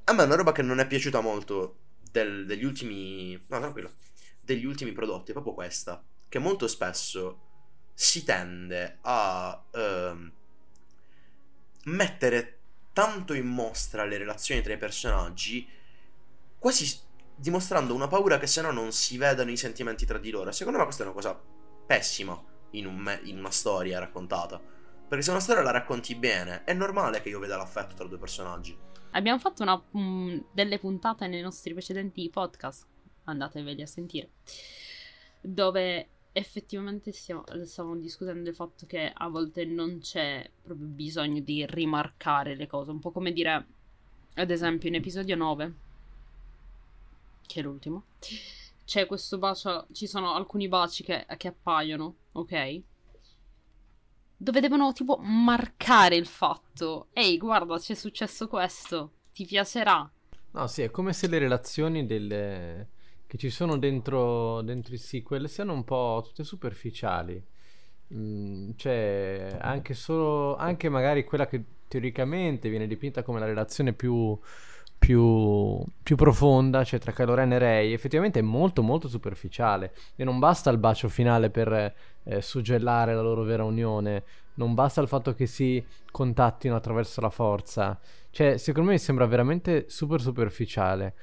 A 0.05 0.13
me 0.13 0.23
una 0.23 0.35
roba 0.35 0.51
che 0.53 0.61
non 0.61 0.79
è 0.79 0.87
piaciuta 0.87 1.19
molto 1.19 1.79
del- 2.11 2.45
degli 2.45 2.63
ultimi... 2.63 3.33
No, 3.47 3.59
tranquillo. 3.59 3.93
Degli 4.41 4.65
ultimi 4.65 4.91
prodotti 4.91 5.31
è 5.31 5.33
proprio 5.33 5.53
questa. 5.53 6.03
Che 6.27 6.39
molto 6.39 6.67
spesso 6.67 7.41
si 7.93 8.23
tende 8.23 8.99
a 9.01 9.65
ehm, 9.71 10.31
mettere 11.85 12.59
tanto 12.93 13.33
in 13.33 13.45
mostra 13.47 14.05
le 14.05 14.17
relazioni 14.17 14.61
tra 14.61 14.73
i 14.73 14.77
personaggi, 14.77 15.67
quasi 16.57 17.05
dimostrando 17.35 17.93
una 17.93 18.07
paura 18.07 18.39
che 18.39 18.47
se 18.47 18.61
no 18.61 18.71
non 18.71 18.91
si 18.91 19.17
vedano 19.17 19.51
i 19.51 19.57
sentimenti 19.57 20.05
tra 20.05 20.17
di 20.17 20.31
loro. 20.31 20.51
Secondo 20.51 20.79
me 20.79 20.85
questa 20.85 21.03
è 21.03 21.05
una 21.05 21.15
cosa 21.15 21.39
pessima 21.85 22.41
in, 22.71 22.85
un 22.85 22.97
me- 22.97 23.21
in 23.23 23.37
una 23.37 23.51
storia 23.51 23.99
raccontata. 23.99 24.59
Perché 25.07 25.23
se 25.23 25.29
una 25.29 25.39
storia 25.39 25.61
la 25.61 25.71
racconti 25.71 26.15
bene, 26.15 26.63
è 26.63 26.73
normale 26.73 27.21
che 27.21 27.29
io 27.29 27.39
veda 27.39 27.55
l'affetto 27.55 27.95
tra 27.95 28.05
due 28.05 28.17
personaggi. 28.17 28.77
Abbiamo 29.11 29.39
fatto 29.39 29.63
una- 29.63 29.81
mm, 29.97 30.39
delle 30.51 30.79
puntate 30.79 31.27
nei 31.27 31.41
nostri 31.41 31.73
precedenti 31.73 32.29
podcast, 32.29 32.85
andateveli 33.23 33.81
a 33.81 33.87
sentire, 33.87 34.31
dove 35.41 36.09
effettivamente 36.33 37.11
stiamo, 37.13 37.43
stavamo 37.63 37.95
discutendo 37.95 38.43
del 38.43 38.53
fatto 38.55 38.85
che 38.85 39.11
a 39.11 39.27
volte 39.27 39.65
non 39.65 39.99
c'è 39.99 40.47
proprio 40.61 40.87
bisogno 40.87 41.39
di 41.39 41.65
rimarcare 41.65 42.55
le 42.55 42.67
cose, 42.67 42.91
un 42.91 42.99
po' 42.99 43.11
come 43.11 43.31
dire, 43.31 43.65
ad 44.35 44.51
esempio 44.51 44.89
in 44.89 44.95
episodio 44.95 45.35
9, 45.35 45.73
che 47.47 47.61
è 47.61 47.63
l'ultimo, 47.63 48.03
c'è 48.85 49.07
questo 49.07 49.39
bacio, 49.39 49.87
ci 49.91 50.05
sono 50.05 50.33
alcuni 50.35 50.67
baci 50.67 51.03
che, 51.03 51.25
che 51.37 51.47
appaiono, 51.47 52.15
ok? 52.33 52.81
Dove 54.37 54.59
devono 54.59 54.93
tipo 54.93 55.17
marcare 55.19 56.15
il 56.15 56.27
fatto, 56.27 57.07
ehi 57.13 57.37
guarda 57.39 57.79
c'è 57.79 57.95
successo 57.95 58.47
questo, 58.47 59.13
ti 59.33 59.45
piacerà. 59.45 60.09
No, 60.51 60.67
sì, 60.67 60.83
è 60.83 60.91
come 60.91 61.13
se 61.13 61.27
le 61.27 61.39
relazioni 61.39 62.05
delle... 62.05 62.89
che 63.25 63.37
ci 63.37 63.49
sono 63.49 63.77
dentro, 63.77 64.61
dentro 64.61 64.93
i 64.93 64.97
sequel 64.97 65.49
siano 65.49 65.73
un 65.73 65.83
po' 65.83 66.21
tutte 66.23 66.43
superficiali. 66.43 67.43
Mm, 68.13 68.71
cioè, 68.77 69.57
anche 69.59 69.93
solo, 69.93 70.55
anche 70.55 70.87
magari 70.87 71.23
quella 71.25 71.47
che 71.47 71.63
teoricamente 71.87 72.69
viene 72.69 72.87
dipinta 72.87 73.23
come 73.23 73.39
la 73.39 73.45
relazione 73.45 73.93
più, 73.93 74.37
più, 74.97 75.83
più 76.03 76.15
profonda, 76.15 76.83
cioè 76.83 76.99
tra 76.99 77.11
Kylo 77.11 77.33
Ren 77.33 77.53
e 77.53 77.57
Rey, 77.59 77.93
effettivamente 77.93 78.39
è 78.39 78.43
molto 78.43 78.81
molto 78.81 79.07
superficiale 79.07 79.93
e 80.15 80.23
non 80.23 80.39
basta 80.39 80.69
il 80.69 80.77
bacio 80.77 81.07
finale 81.07 81.49
per 81.49 81.93
eh, 82.23 82.41
suggellare 82.41 83.13
la 83.13 83.21
loro 83.21 83.43
vera 83.43 83.63
unione, 83.63 84.23
non 84.55 84.73
basta 84.73 85.01
il 85.01 85.07
fatto 85.07 85.33
che 85.33 85.45
si 85.45 85.83
contattino 86.11 86.75
attraverso 86.75 87.21
la 87.21 87.29
forza. 87.29 87.99
Cioè, 88.31 88.57
secondo 88.57 88.89
me 88.89 88.95
mi 88.95 89.01
sembra 89.01 89.25
veramente 89.25 89.85
super 89.87 90.19
superficiale. 90.19 91.15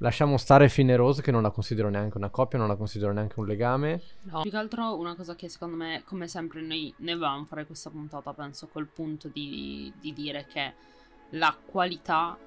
Lasciamo 0.00 0.36
stare 0.36 0.68
Finn 0.68 0.88
e 0.90 0.96
Rose 0.96 1.22
che 1.22 1.32
non 1.32 1.42
la 1.42 1.50
considero 1.50 1.88
neanche 1.88 2.18
una 2.18 2.30
coppia, 2.30 2.56
non 2.56 2.68
la 2.68 2.76
considero 2.76 3.12
neanche 3.12 3.40
un 3.40 3.46
legame. 3.46 4.00
No. 4.22 4.42
Più 4.42 4.50
che 4.50 4.56
altro 4.56 4.96
una 4.96 5.16
cosa 5.16 5.34
che 5.34 5.48
secondo 5.48 5.76
me, 5.76 6.02
come 6.04 6.28
sempre, 6.28 6.60
noi 6.60 6.94
ne 6.98 7.14
volevamo 7.14 7.44
fare 7.46 7.66
questa 7.66 7.90
puntata, 7.90 8.32
penso, 8.32 8.68
col 8.68 8.86
punto 8.86 9.26
di, 9.26 9.92
di 10.00 10.12
dire 10.12 10.46
che 10.46 10.72
la 11.30 11.54
qualità 11.66 12.38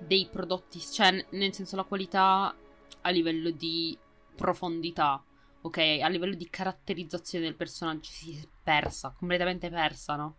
dei 0.00 0.28
prodotti, 0.30 0.80
cioè 0.80 1.24
nel 1.30 1.52
senso 1.52 1.76
la 1.76 1.84
qualità 1.84 2.54
a 3.02 3.10
livello 3.10 3.50
di 3.50 3.96
profondità, 4.34 5.22
ok? 5.62 5.78
A 6.02 6.08
livello 6.08 6.34
di 6.34 6.48
caratterizzazione 6.48 7.44
del 7.44 7.56
personaggio 7.56 8.10
si 8.10 8.36
è 8.36 8.48
persa, 8.62 9.14
completamente 9.16 9.68
persa, 9.70 10.16
no? 10.16 10.36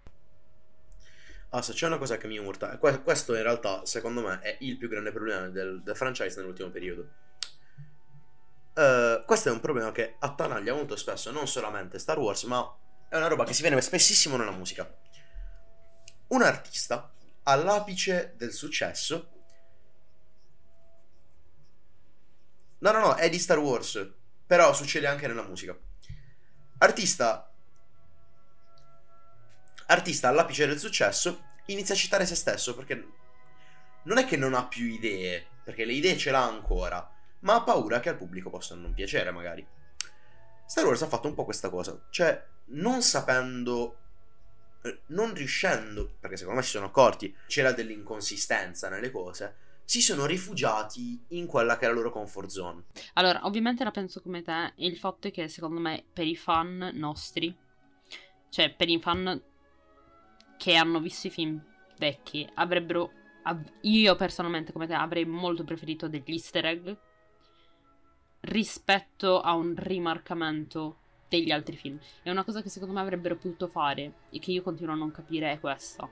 Ah, 1.54 1.62
se 1.62 1.74
c'è 1.74 1.86
una 1.86 1.98
cosa 1.98 2.18
che 2.18 2.28
mi 2.28 2.38
urta, 2.38 2.78
que- 2.78 3.02
questo 3.02 3.36
in 3.36 3.44
realtà, 3.44 3.86
secondo 3.86 4.22
me, 4.22 4.40
è 4.40 4.58
il 4.62 4.78
più 4.78 4.88
grande 4.88 5.12
problema 5.12 5.48
del, 5.50 5.82
del 5.84 5.96
franchise 5.96 6.40
nell'ultimo 6.40 6.70
periodo. 6.70 7.10
Eh, 8.74 9.24
questo 9.26 9.50
è 9.50 9.52
un 9.52 9.60
problema 9.60 9.92
che 9.92 10.16
attanaglia 10.20 10.74
molto 10.74 10.96
spesso 10.96 11.30
non 11.32 11.48
solamente 11.48 12.00
Star 12.00 12.18
Wars, 12.18 12.44
ma 12.44 12.78
è 13.10 13.18
una 13.18 13.28
roba 13.28 13.44
che 13.44 13.54
si 13.54 13.62
vede 13.62 13.82
spessissimo 13.82 14.38
nella 14.38 14.52
musica. 14.52 14.90
Un 16.28 16.42
artista 16.42 17.12
all'apice 17.44 18.34
del 18.38 18.54
successo. 18.54 19.41
No, 22.82 22.92
no, 22.92 23.00
no, 23.00 23.16
è 23.16 23.30
di 23.30 23.40
Star 23.40 23.60
Wars, 23.60 24.12
però 24.46 24.74
succede 24.74 25.08
anche 25.08 25.28
nella 25.28 25.44
musica. 25.44 25.78
Artista 26.80 27.52
artista 29.92 30.30
all'apice 30.30 30.66
del 30.66 30.80
successo 30.80 31.44
inizia 31.66 31.94
a 31.94 31.98
citare 31.98 32.26
se 32.26 32.36
stesso 32.36 32.76
perché 32.76 33.08
non 34.04 34.18
è 34.18 34.26
che 34.26 34.38
non 34.38 34.54
ha 34.54 34.66
più 34.66 34.86
idee, 34.86 35.46
perché 35.64 35.86
le 35.86 35.94
idee 35.94 36.18
ce 36.18 36.32
l'ha 36.32 36.44
ancora, 36.44 37.08
ma 37.40 37.56
ha 37.56 37.64
paura 37.64 38.00
che 38.00 38.10
al 38.10 38.18
pubblico 38.18 38.50
possano 38.50 38.82
non 38.82 38.94
piacere 38.94 39.32
magari. 39.32 39.66
Star 40.66 40.86
Wars 40.86 41.02
ha 41.02 41.08
fatto 41.08 41.28
un 41.28 41.36
po' 41.36 41.44
questa 41.44 41.70
cosa, 41.70 42.00
cioè 42.10 42.44
non 42.68 43.02
sapendo, 43.04 43.98
eh, 44.82 45.02
non 45.08 45.34
riuscendo, 45.34 46.16
perché 46.20 46.38
secondo 46.38 46.60
me 46.60 46.66
si 46.66 46.72
sono 46.72 46.88
accorti, 46.88 47.36
c'era 47.46 47.74
dell'inconsistenza 47.74 48.90
nelle 48.90 49.12
cose, 49.12 49.56
si 49.92 50.00
sono 50.02 50.26
rifugiati 50.26 51.22
in 51.32 51.46
quella 51.46 51.76
che 51.76 51.84
è 51.84 51.90
la 51.90 51.94
loro 51.94 52.12
comfort 52.12 52.48
zone. 52.48 52.86
Allora, 53.16 53.46
ovviamente 53.46 53.84
la 53.84 53.92
penso 53.92 54.22
come 54.22 54.42
te, 54.42 54.72
il 54.76 54.96
fatto 54.96 55.28
è 55.28 55.32
che 55.32 55.50
secondo 55.50 55.82
me 55.82 56.06
per 56.14 56.26
i 56.26 56.38
fan 56.38 56.92
nostri, 56.94 57.54
cioè 58.48 58.74
per 58.74 58.88
i 58.88 59.02
fan 59.02 59.44
che 60.58 60.76
hanno 60.76 61.02
visto 61.02 61.28
i 61.28 61.30
film 61.30 61.62
vecchi, 61.98 62.48
avrebbero... 62.54 63.12
av- 63.44 63.70
io 63.82 64.16
personalmente 64.16 64.72
come 64.72 64.88
te 64.88 64.94
avrei 64.94 65.26
molto 65.26 65.66
preferito 65.66 66.08
degli 66.08 66.32
easter 66.32 66.66
egg 66.68 66.90
rispetto 68.44 69.42
a 69.42 69.56
un 69.56 69.74
rimarcamento 69.76 71.00
degli 71.28 71.52
altri 71.52 71.76
film. 71.76 72.00
E 72.24 72.32
una 72.32 72.46
cosa 72.46 72.62
che 72.62 72.70
secondo 72.70 72.94
me 72.94 73.02
avrebbero 73.02 73.36
potuto 73.36 73.68
fare, 73.68 74.20
e 74.32 74.40
che 74.40 74.52
io 74.52 74.62
continuo 74.62 74.94
a 74.94 74.98
non 74.98 75.12
capire, 75.12 75.52
è 75.52 75.60
questa. 75.60 76.10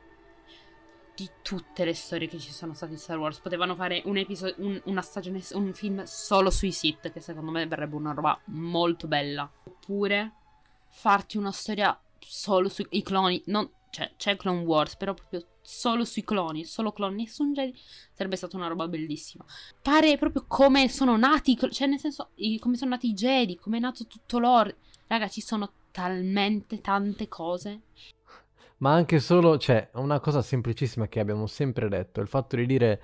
Di 1.19 1.29
tutte 1.41 1.83
le 1.83 1.93
storie 1.93 2.29
che 2.29 2.39
ci 2.39 2.53
sono 2.53 2.73
state 2.73 2.93
in 2.93 2.97
Star 2.97 3.17
Wars, 3.17 3.39
potevano 3.39 3.75
fare 3.75 4.01
un 4.05 4.15
episodio, 4.15 4.55
un- 4.63 4.81
una 4.85 5.01
stagione, 5.01 5.43
un 5.51 5.73
film 5.73 6.03
solo 6.05 6.49
sui 6.49 6.71
Sith, 6.71 7.11
che 7.11 7.19
secondo 7.19 7.51
me 7.51 7.67
verrebbe 7.67 7.97
una 7.97 8.13
roba 8.13 8.39
molto 8.45 9.05
bella. 9.05 9.51
Oppure 9.65 10.31
farti 10.87 11.35
una 11.35 11.51
storia 11.51 11.99
solo 12.19 12.69
sui 12.69 12.87
cloni, 13.03 13.43
non, 13.47 13.69
cioè 13.89 14.13
c'è 14.15 14.37
Clone 14.37 14.63
Wars, 14.63 14.95
però 14.95 15.13
proprio 15.13 15.45
solo 15.61 16.05
sui 16.05 16.23
cloni, 16.23 16.63
solo 16.63 16.93
cloni, 16.93 17.23
nessun 17.23 17.51
Jedi, 17.51 17.77
sarebbe 18.13 18.37
stata 18.37 18.55
una 18.55 18.67
roba 18.67 18.87
bellissima. 18.87 19.43
Pare 19.81 20.17
proprio 20.17 20.45
come 20.47 20.87
sono 20.87 21.17
nati, 21.17 21.57
cioè 21.69 21.87
nel 21.87 21.99
senso, 21.99 22.29
come 22.59 22.77
sono 22.77 22.91
nati 22.91 23.09
i 23.09 23.13
Jedi, 23.13 23.57
come 23.57 23.75
è 23.75 23.81
nato 23.81 24.07
tutto 24.07 24.39
l'oro. 24.39 24.73
Raga, 25.07 25.27
ci 25.27 25.41
sono 25.41 25.69
talmente 25.91 26.79
tante 26.79 27.27
cose. 27.27 27.81
Ma 28.79 28.93
anche 28.93 29.19
solo, 29.19 29.57
cioè, 29.57 29.89
una 29.93 30.19
cosa 30.19 30.41
semplicissima 30.41 31.07
che 31.07 31.19
abbiamo 31.19 31.47
sempre 31.47 31.89
detto, 31.89 32.21
il 32.21 32.27
fatto 32.27 32.55
di 32.55 32.65
dire, 32.65 33.01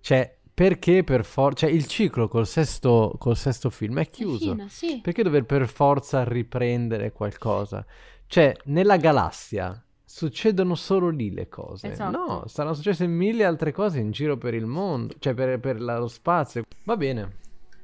cioè, 0.00 0.38
perché 0.54 1.02
per 1.02 1.24
forza, 1.24 1.66
cioè, 1.66 1.74
il 1.74 1.86
ciclo 1.86 2.28
col 2.28 2.46
sesto, 2.46 3.14
col 3.18 3.36
sesto 3.36 3.70
film 3.70 4.00
è 4.00 4.08
chiuso. 4.08 4.50
Fine, 4.50 4.68
sì. 4.68 5.00
Perché 5.02 5.22
dover 5.22 5.44
per 5.44 5.66
forza 5.66 6.24
riprendere 6.24 7.12
qualcosa? 7.12 7.84
Cioè, 8.26 8.54
nella 8.64 8.96
galassia 8.96 9.82
succedono 10.04 10.74
solo 10.74 11.08
lì 11.08 11.32
le 11.32 11.48
cose. 11.48 11.90
Esatto. 11.90 12.16
No, 12.16 12.46
saranno 12.46 12.74
successe 12.74 13.06
mille 13.06 13.44
altre 13.44 13.72
cose 13.72 13.98
in 13.98 14.10
giro 14.10 14.36
per 14.36 14.52
il 14.52 14.66
mondo, 14.66 15.14
cioè 15.18 15.32
per, 15.32 15.58
per 15.58 15.80
lo 15.80 16.08
spazio. 16.08 16.64
Va 16.84 16.98
bene, 16.98 17.36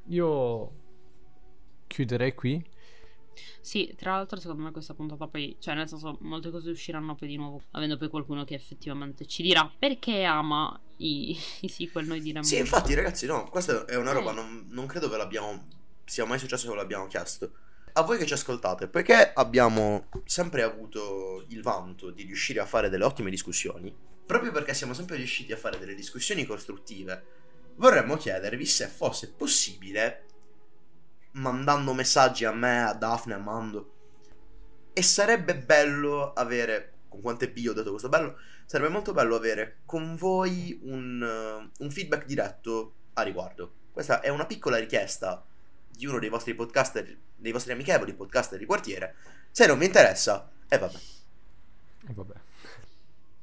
io 0.09 0.73
chiuderei 1.87 2.35
qui. 2.35 2.63
Sì, 3.61 3.95
tra 3.97 4.13
l'altro 4.13 4.39
secondo 4.41 4.63
me 4.63 4.71
questa 4.71 4.95
puntata 4.95 5.27
poi, 5.27 5.57
cioè 5.59 5.75
nel 5.75 5.89
senso 5.89 6.19
molte 6.23 6.51
cose 6.51 6.71
usciranno 6.71 7.15
poi 7.15 7.29
di 7.29 7.37
nuovo, 7.37 7.63
avendo 7.73 7.97
poi 7.97 8.09
qualcuno 8.09 8.45
che 8.45 8.55
effettivamente 8.55 9.27
ci 9.27 9.43
dirà 9.43 9.71
perché 9.79 10.25
ama 10.25 10.79
i, 10.99 11.37
i 11.63 11.69
sequel, 11.69 12.07
noi 12.07 12.21
diremo. 12.21 12.45
Sì, 12.45 12.59
infatti, 12.59 12.95
ragazzi, 12.95 13.27
no, 13.27 13.49
questa 13.49 13.85
è 13.85 13.97
una 13.97 14.13
roba, 14.13 14.31
Eh. 14.31 14.35
non, 14.35 14.67
non 14.71 14.87
credo 14.87 15.09
ve 15.09 15.17
l'abbiamo. 15.17 15.67
sia 16.05 16.25
mai 16.25 16.39
successo 16.39 16.65
che 16.67 16.71
ve 16.73 16.77
l'abbiamo 16.79 17.07
chiesto. 17.07 17.53
A 17.95 18.03
voi 18.03 18.17
che 18.17 18.27
ci 18.27 18.33
ascoltate, 18.33 18.87
poiché 18.89 19.33
abbiamo 19.35 20.07
sempre 20.25 20.63
avuto 20.63 21.45
il 21.49 21.63
vanto 21.63 22.11
di 22.11 22.23
riuscire 22.23 22.61
a 22.61 22.67
fare 22.67 22.89
delle 22.89 23.05
ottime 23.05 23.29
discussioni, 23.31 23.93
proprio 24.25 24.53
perché 24.53 24.73
siamo 24.73 24.95
sempre 24.95 25.17
riusciti 25.17 25.53
a 25.53 25.57
fare 25.57 25.79
delle 25.79 25.95
discussioni 25.95 26.45
costruttive, 26.47 27.25
vorremmo 27.77 28.17
chiedervi 28.17 28.65
se 28.67 28.87
fosse 28.87 29.33
possibile, 29.33 30.27
mandando 31.33 31.93
messaggi 31.93 32.45
a 32.45 32.53
me, 32.53 32.85
a 32.85 32.95
Daphne, 32.95 33.35
a 33.35 33.39
Mando, 33.39 33.93
e 34.93 35.03
sarebbe 35.03 35.57
bello 35.57 36.33
avere, 36.33 36.95
con 37.09 37.21
quante 37.21 37.51
B 37.51 37.65
ho 37.69 37.73
detto 37.73 37.91
questo 37.91 38.09
bello, 38.09 38.37
sarebbe 38.67 38.91
molto 38.91 39.13
bello 39.13 39.37
avere 39.37 39.79
con 39.87 40.17
voi 40.17 40.79
un, 40.83 41.23
eh, 41.23 41.71
un 41.79 41.91
feedback 41.91 42.27
diretto 42.27 42.95
a 43.15 43.23
riguardo. 43.23 43.73
Questa 43.93 44.21
è 44.21 44.29
una 44.29 44.47
piccola 44.47 44.79
richiesta 44.79 45.45
di 45.89 46.07
uno 46.07 46.19
dei 46.19 46.29
vostri 46.29 46.55
podcaster, 46.55 47.17
dei 47.37 47.53
vostri 47.53 47.73
amichevoli 47.73 48.15
podcaster 48.15 48.59
di 48.59 48.67
quartiere. 48.67 49.15
Se 49.51 49.67
non 49.67 49.79
vi 49.79 49.87
interessa, 49.87 50.51
e 50.69 50.79
vabbè. 50.79 50.99
E 52.09 52.13
vabbè. 52.13 52.35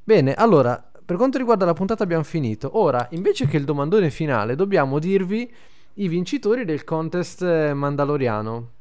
Bene, 0.04 0.34
allora, 0.34 0.92
per 1.06 1.18
quanto 1.18 1.38
riguarda 1.38 1.66
la 1.66 1.74
puntata 1.74 2.04
abbiamo 2.04 2.24
finito. 2.24 2.78
Ora, 2.78 3.08
invece 3.12 3.48
che 3.48 3.58
il 3.58 3.66
domandone 3.66 4.10
finale, 4.10 4.56
dobbiamo 4.56 5.00
dirvi 5.00 5.54
i 5.96 6.08
vincitori 6.08 6.66
del 6.66 6.84
contest 6.84 7.42
eh, 7.42 7.74
mandaloriano. 7.74 8.72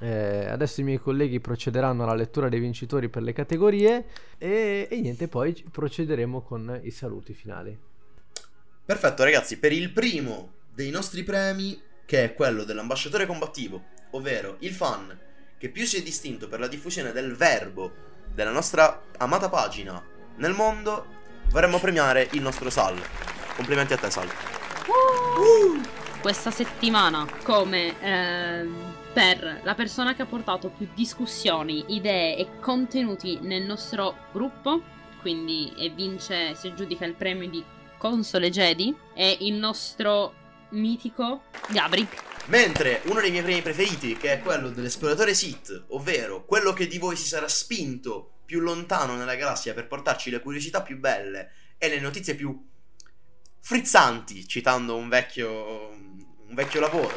Eh, 0.00 0.46
adesso 0.46 0.80
i 0.80 0.84
miei 0.84 0.98
colleghi 0.98 1.40
procederanno 1.40 2.04
alla 2.04 2.14
lettura 2.14 2.48
dei 2.48 2.60
vincitori 2.60 3.08
per 3.08 3.22
le 3.22 3.32
categorie 3.32 4.06
e, 4.38 4.86
e 4.88 5.00
niente, 5.00 5.26
poi 5.26 5.52
procederemo 5.70 6.40
con 6.42 6.80
i 6.82 6.90
saluti 6.90 7.34
finali. 7.34 7.76
Perfetto, 8.84 9.24
ragazzi, 9.24 9.58
per 9.58 9.72
il 9.72 9.90
primo 9.90 10.52
dei 10.72 10.90
nostri 10.90 11.24
premi, 11.24 11.80
che 12.06 12.24
è 12.24 12.34
quello 12.34 12.64
dell'ambasciatore 12.64 13.26
combattivo, 13.26 13.82
ovvero 14.12 14.56
il 14.60 14.72
fan 14.72 15.18
che 15.58 15.68
più 15.68 15.84
si 15.84 15.98
è 15.98 16.02
distinto 16.02 16.48
per 16.48 16.60
la 16.60 16.68
diffusione 16.68 17.12
del 17.12 17.34
verbo 17.34 17.92
della 18.32 18.52
nostra 18.52 19.02
amata 19.18 19.48
pagina 19.48 20.02
nel 20.36 20.52
mondo, 20.52 21.04
vorremmo 21.50 21.78
premiare 21.80 22.28
il 22.32 22.40
nostro 22.40 22.70
Sal. 22.70 22.96
Complimenti 23.56 23.92
a 23.92 23.98
te, 23.98 24.08
Sal. 24.08 24.57
Questa 26.20 26.50
settimana, 26.50 27.26
come 27.44 28.00
ehm, 28.00 28.94
per 29.12 29.60
la 29.62 29.74
persona 29.74 30.14
che 30.14 30.22
ha 30.22 30.26
portato 30.26 30.68
più 30.68 30.88
discussioni, 30.94 31.84
idee 31.88 32.36
e 32.36 32.58
contenuti 32.60 33.38
nel 33.40 33.62
nostro 33.62 34.16
gruppo, 34.32 34.82
quindi 35.20 35.72
e 35.76 35.90
vince, 35.90 36.54
si 36.54 36.68
aggiudica 36.68 37.04
il 37.04 37.14
premio 37.14 37.48
di 37.48 37.64
console 37.98 38.50
Jedi, 38.50 38.94
è 39.14 39.36
il 39.40 39.54
nostro 39.54 40.34
mitico 40.70 41.42
Gabri. 41.68 42.06
Mentre 42.46 43.02
uno 43.04 43.20
dei 43.20 43.30
miei 43.30 43.42
premi 43.42 43.62
preferiti, 43.62 44.16
che 44.16 44.34
è 44.34 44.40
quello 44.40 44.70
dell'esploratore 44.70 45.34
Sith, 45.34 45.84
ovvero 45.88 46.44
quello 46.44 46.72
che 46.72 46.86
di 46.86 46.98
voi 46.98 47.16
si 47.16 47.26
sarà 47.26 47.48
spinto 47.48 48.38
più 48.44 48.60
lontano 48.60 49.14
nella 49.14 49.34
galassia 49.34 49.74
per 49.74 49.86
portarci 49.86 50.30
le 50.30 50.40
curiosità 50.40 50.82
più 50.82 50.98
belle 50.98 51.52
e 51.76 51.88
le 51.88 52.00
notizie 52.00 52.34
più 52.34 52.67
frizzanti, 53.60 54.46
citando 54.46 54.96
un 54.96 55.08
vecchio, 55.08 55.88
un 55.88 56.54
vecchio 56.54 56.80
lavoro. 56.80 57.14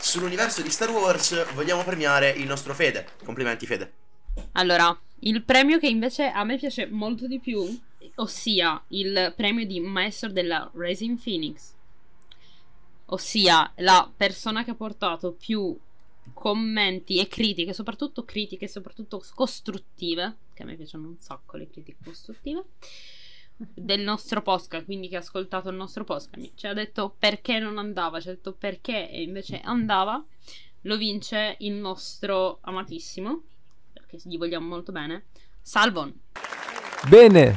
Sull'universo 0.00 0.62
di 0.62 0.70
Star 0.70 0.90
Wars 0.90 1.52
vogliamo 1.54 1.84
premiare 1.84 2.30
il 2.30 2.46
nostro 2.46 2.74
Fede. 2.74 3.06
Complimenti 3.24 3.66
Fede. 3.66 3.92
Allora, 4.52 4.96
il 5.20 5.42
premio 5.42 5.78
che 5.78 5.88
invece 5.88 6.28
a 6.28 6.44
me 6.44 6.56
piace 6.56 6.86
molto 6.86 7.26
di 7.26 7.40
più, 7.40 7.78
ossia 8.16 8.82
il 8.88 9.32
premio 9.36 9.66
di 9.66 9.80
maestro 9.80 10.30
della 10.30 10.70
Racing 10.74 11.18
Phoenix, 11.20 11.72
ossia 13.06 13.72
la 13.76 14.10
persona 14.16 14.64
che 14.64 14.70
ha 14.70 14.74
portato 14.74 15.32
più 15.32 15.76
commenti 16.32 17.18
e 17.18 17.26
critiche, 17.26 17.72
soprattutto 17.72 18.24
critiche, 18.24 18.68
soprattutto 18.68 19.22
costruttive, 19.34 20.36
che 20.54 20.62
a 20.62 20.66
me 20.66 20.76
piacciono 20.76 21.08
un 21.08 21.18
sacco 21.18 21.56
le 21.56 21.68
critiche 21.68 21.98
costruttive, 22.04 22.64
del 23.58 24.00
nostro 24.00 24.40
podcast, 24.40 24.84
quindi 24.84 25.08
che 25.08 25.16
ha 25.16 25.20
ascoltato 25.20 25.68
il 25.68 25.76
nostro 25.76 26.04
podcast, 26.04 26.52
ci 26.54 26.66
ha 26.66 26.72
detto 26.72 27.14
perché 27.18 27.58
non 27.58 27.76
andava, 27.76 28.20
ci 28.20 28.28
ha 28.28 28.32
detto 28.32 28.52
perché 28.52 29.10
e 29.10 29.22
invece 29.22 29.60
andava, 29.60 30.24
lo 30.82 30.96
vince 30.96 31.56
il 31.58 31.72
nostro 31.72 32.58
amatissimo, 32.60 33.42
perché 33.92 34.18
gli 34.22 34.38
vogliamo 34.38 34.68
molto 34.68 34.92
bene, 34.92 35.24
Salvon. 35.60 36.12
Bene. 37.08 37.56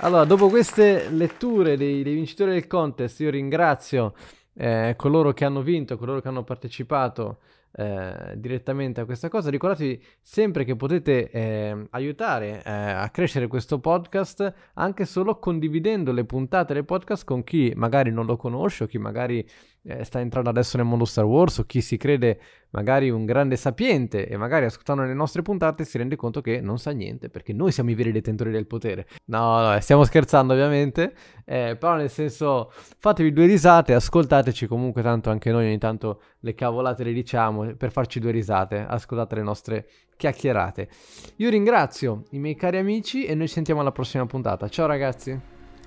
Allora, 0.00 0.24
dopo 0.24 0.48
queste 0.48 1.08
letture 1.08 1.78
dei, 1.78 2.02
dei 2.02 2.14
vincitori 2.14 2.52
del 2.52 2.66
contest, 2.66 3.20
io 3.20 3.30
ringrazio 3.30 4.14
eh, 4.52 4.94
coloro 4.96 5.32
che 5.32 5.46
hanno 5.46 5.62
vinto, 5.62 5.96
coloro 5.96 6.20
che 6.20 6.28
hanno 6.28 6.44
partecipato 6.44 7.38
eh, 7.76 8.32
direttamente 8.36 9.02
a 9.02 9.04
questa 9.04 9.28
cosa. 9.28 9.50
Ricordatevi 9.50 10.02
sempre 10.20 10.64
che 10.64 10.76
potete 10.76 11.30
eh, 11.30 11.86
aiutare 11.90 12.62
eh, 12.64 12.70
a 12.70 13.08
crescere 13.10 13.46
questo 13.48 13.78
podcast 13.78 14.54
anche 14.74 15.04
solo 15.04 15.38
condividendo 15.38 16.10
le 16.12 16.24
puntate 16.24 16.72
del 16.72 16.86
podcast 16.86 17.24
con 17.24 17.44
chi 17.44 17.72
magari 17.76 18.10
non 18.10 18.24
lo 18.24 18.36
conosce 18.36 18.84
o 18.84 18.86
chi 18.86 18.98
magari 18.98 19.46
eh, 19.86 20.04
sta 20.04 20.20
entrando 20.20 20.50
adesso 20.50 20.76
nel 20.76 20.86
mondo 20.86 21.04
Star 21.04 21.24
Wars 21.24 21.58
o 21.58 21.64
chi 21.64 21.80
si 21.80 21.96
crede 21.96 22.40
magari 22.70 23.08
un 23.08 23.24
grande 23.24 23.56
sapiente 23.56 24.26
e 24.26 24.36
magari 24.36 24.64
ascoltando 24.64 25.02
le 25.02 25.14
nostre 25.14 25.42
puntate 25.42 25.84
si 25.84 25.96
rende 25.96 26.16
conto 26.16 26.40
che 26.40 26.60
non 26.60 26.78
sa 26.78 26.90
niente 26.90 27.30
perché 27.30 27.52
noi 27.52 27.70
siamo 27.72 27.90
i 27.90 27.94
veri 27.94 28.12
detentori 28.12 28.50
del 28.50 28.66
potere. 28.66 29.06
No, 29.26 29.60
no, 29.60 29.80
stiamo 29.80 30.04
scherzando 30.04 30.52
ovviamente, 30.52 31.14
eh, 31.44 31.76
però 31.78 31.94
nel 31.94 32.10
senso 32.10 32.72
fatevi 32.98 33.32
due 33.32 33.46
risate, 33.46 33.94
ascoltateci 33.94 34.66
comunque 34.66 35.02
tanto 35.02 35.30
anche 35.30 35.50
noi 35.52 35.66
ogni 35.66 35.78
tanto 35.78 36.20
le 36.40 36.54
cavolate 36.54 37.04
le 37.04 37.12
diciamo 37.12 37.74
per 37.76 37.92
farci 37.92 38.18
due 38.18 38.32
risate, 38.32 38.84
ascoltate 38.86 39.36
le 39.36 39.42
nostre 39.42 39.88
chiacchierate. 40.16 40.88
Io 41.36 41.48
ringrazio 41.48 42.24
i 42.30 42.38
miei 42.38 42.56
cari 42.56 42.78
amici 42.78 43.24
e 43.24 43.34
noi 43.34 43.46
ci 43.46 43.54
sentiamo 43.54 43.80
alla 43.80 43.92
prossima 43.92 44.26
puntata. 44.26 44.68
Ciao 44.68 44.86
ragazzi. 44.86 45.38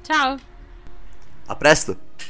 Ciao! 0.01 0.37
A 1.47 1.55
presto. 1.55 2.28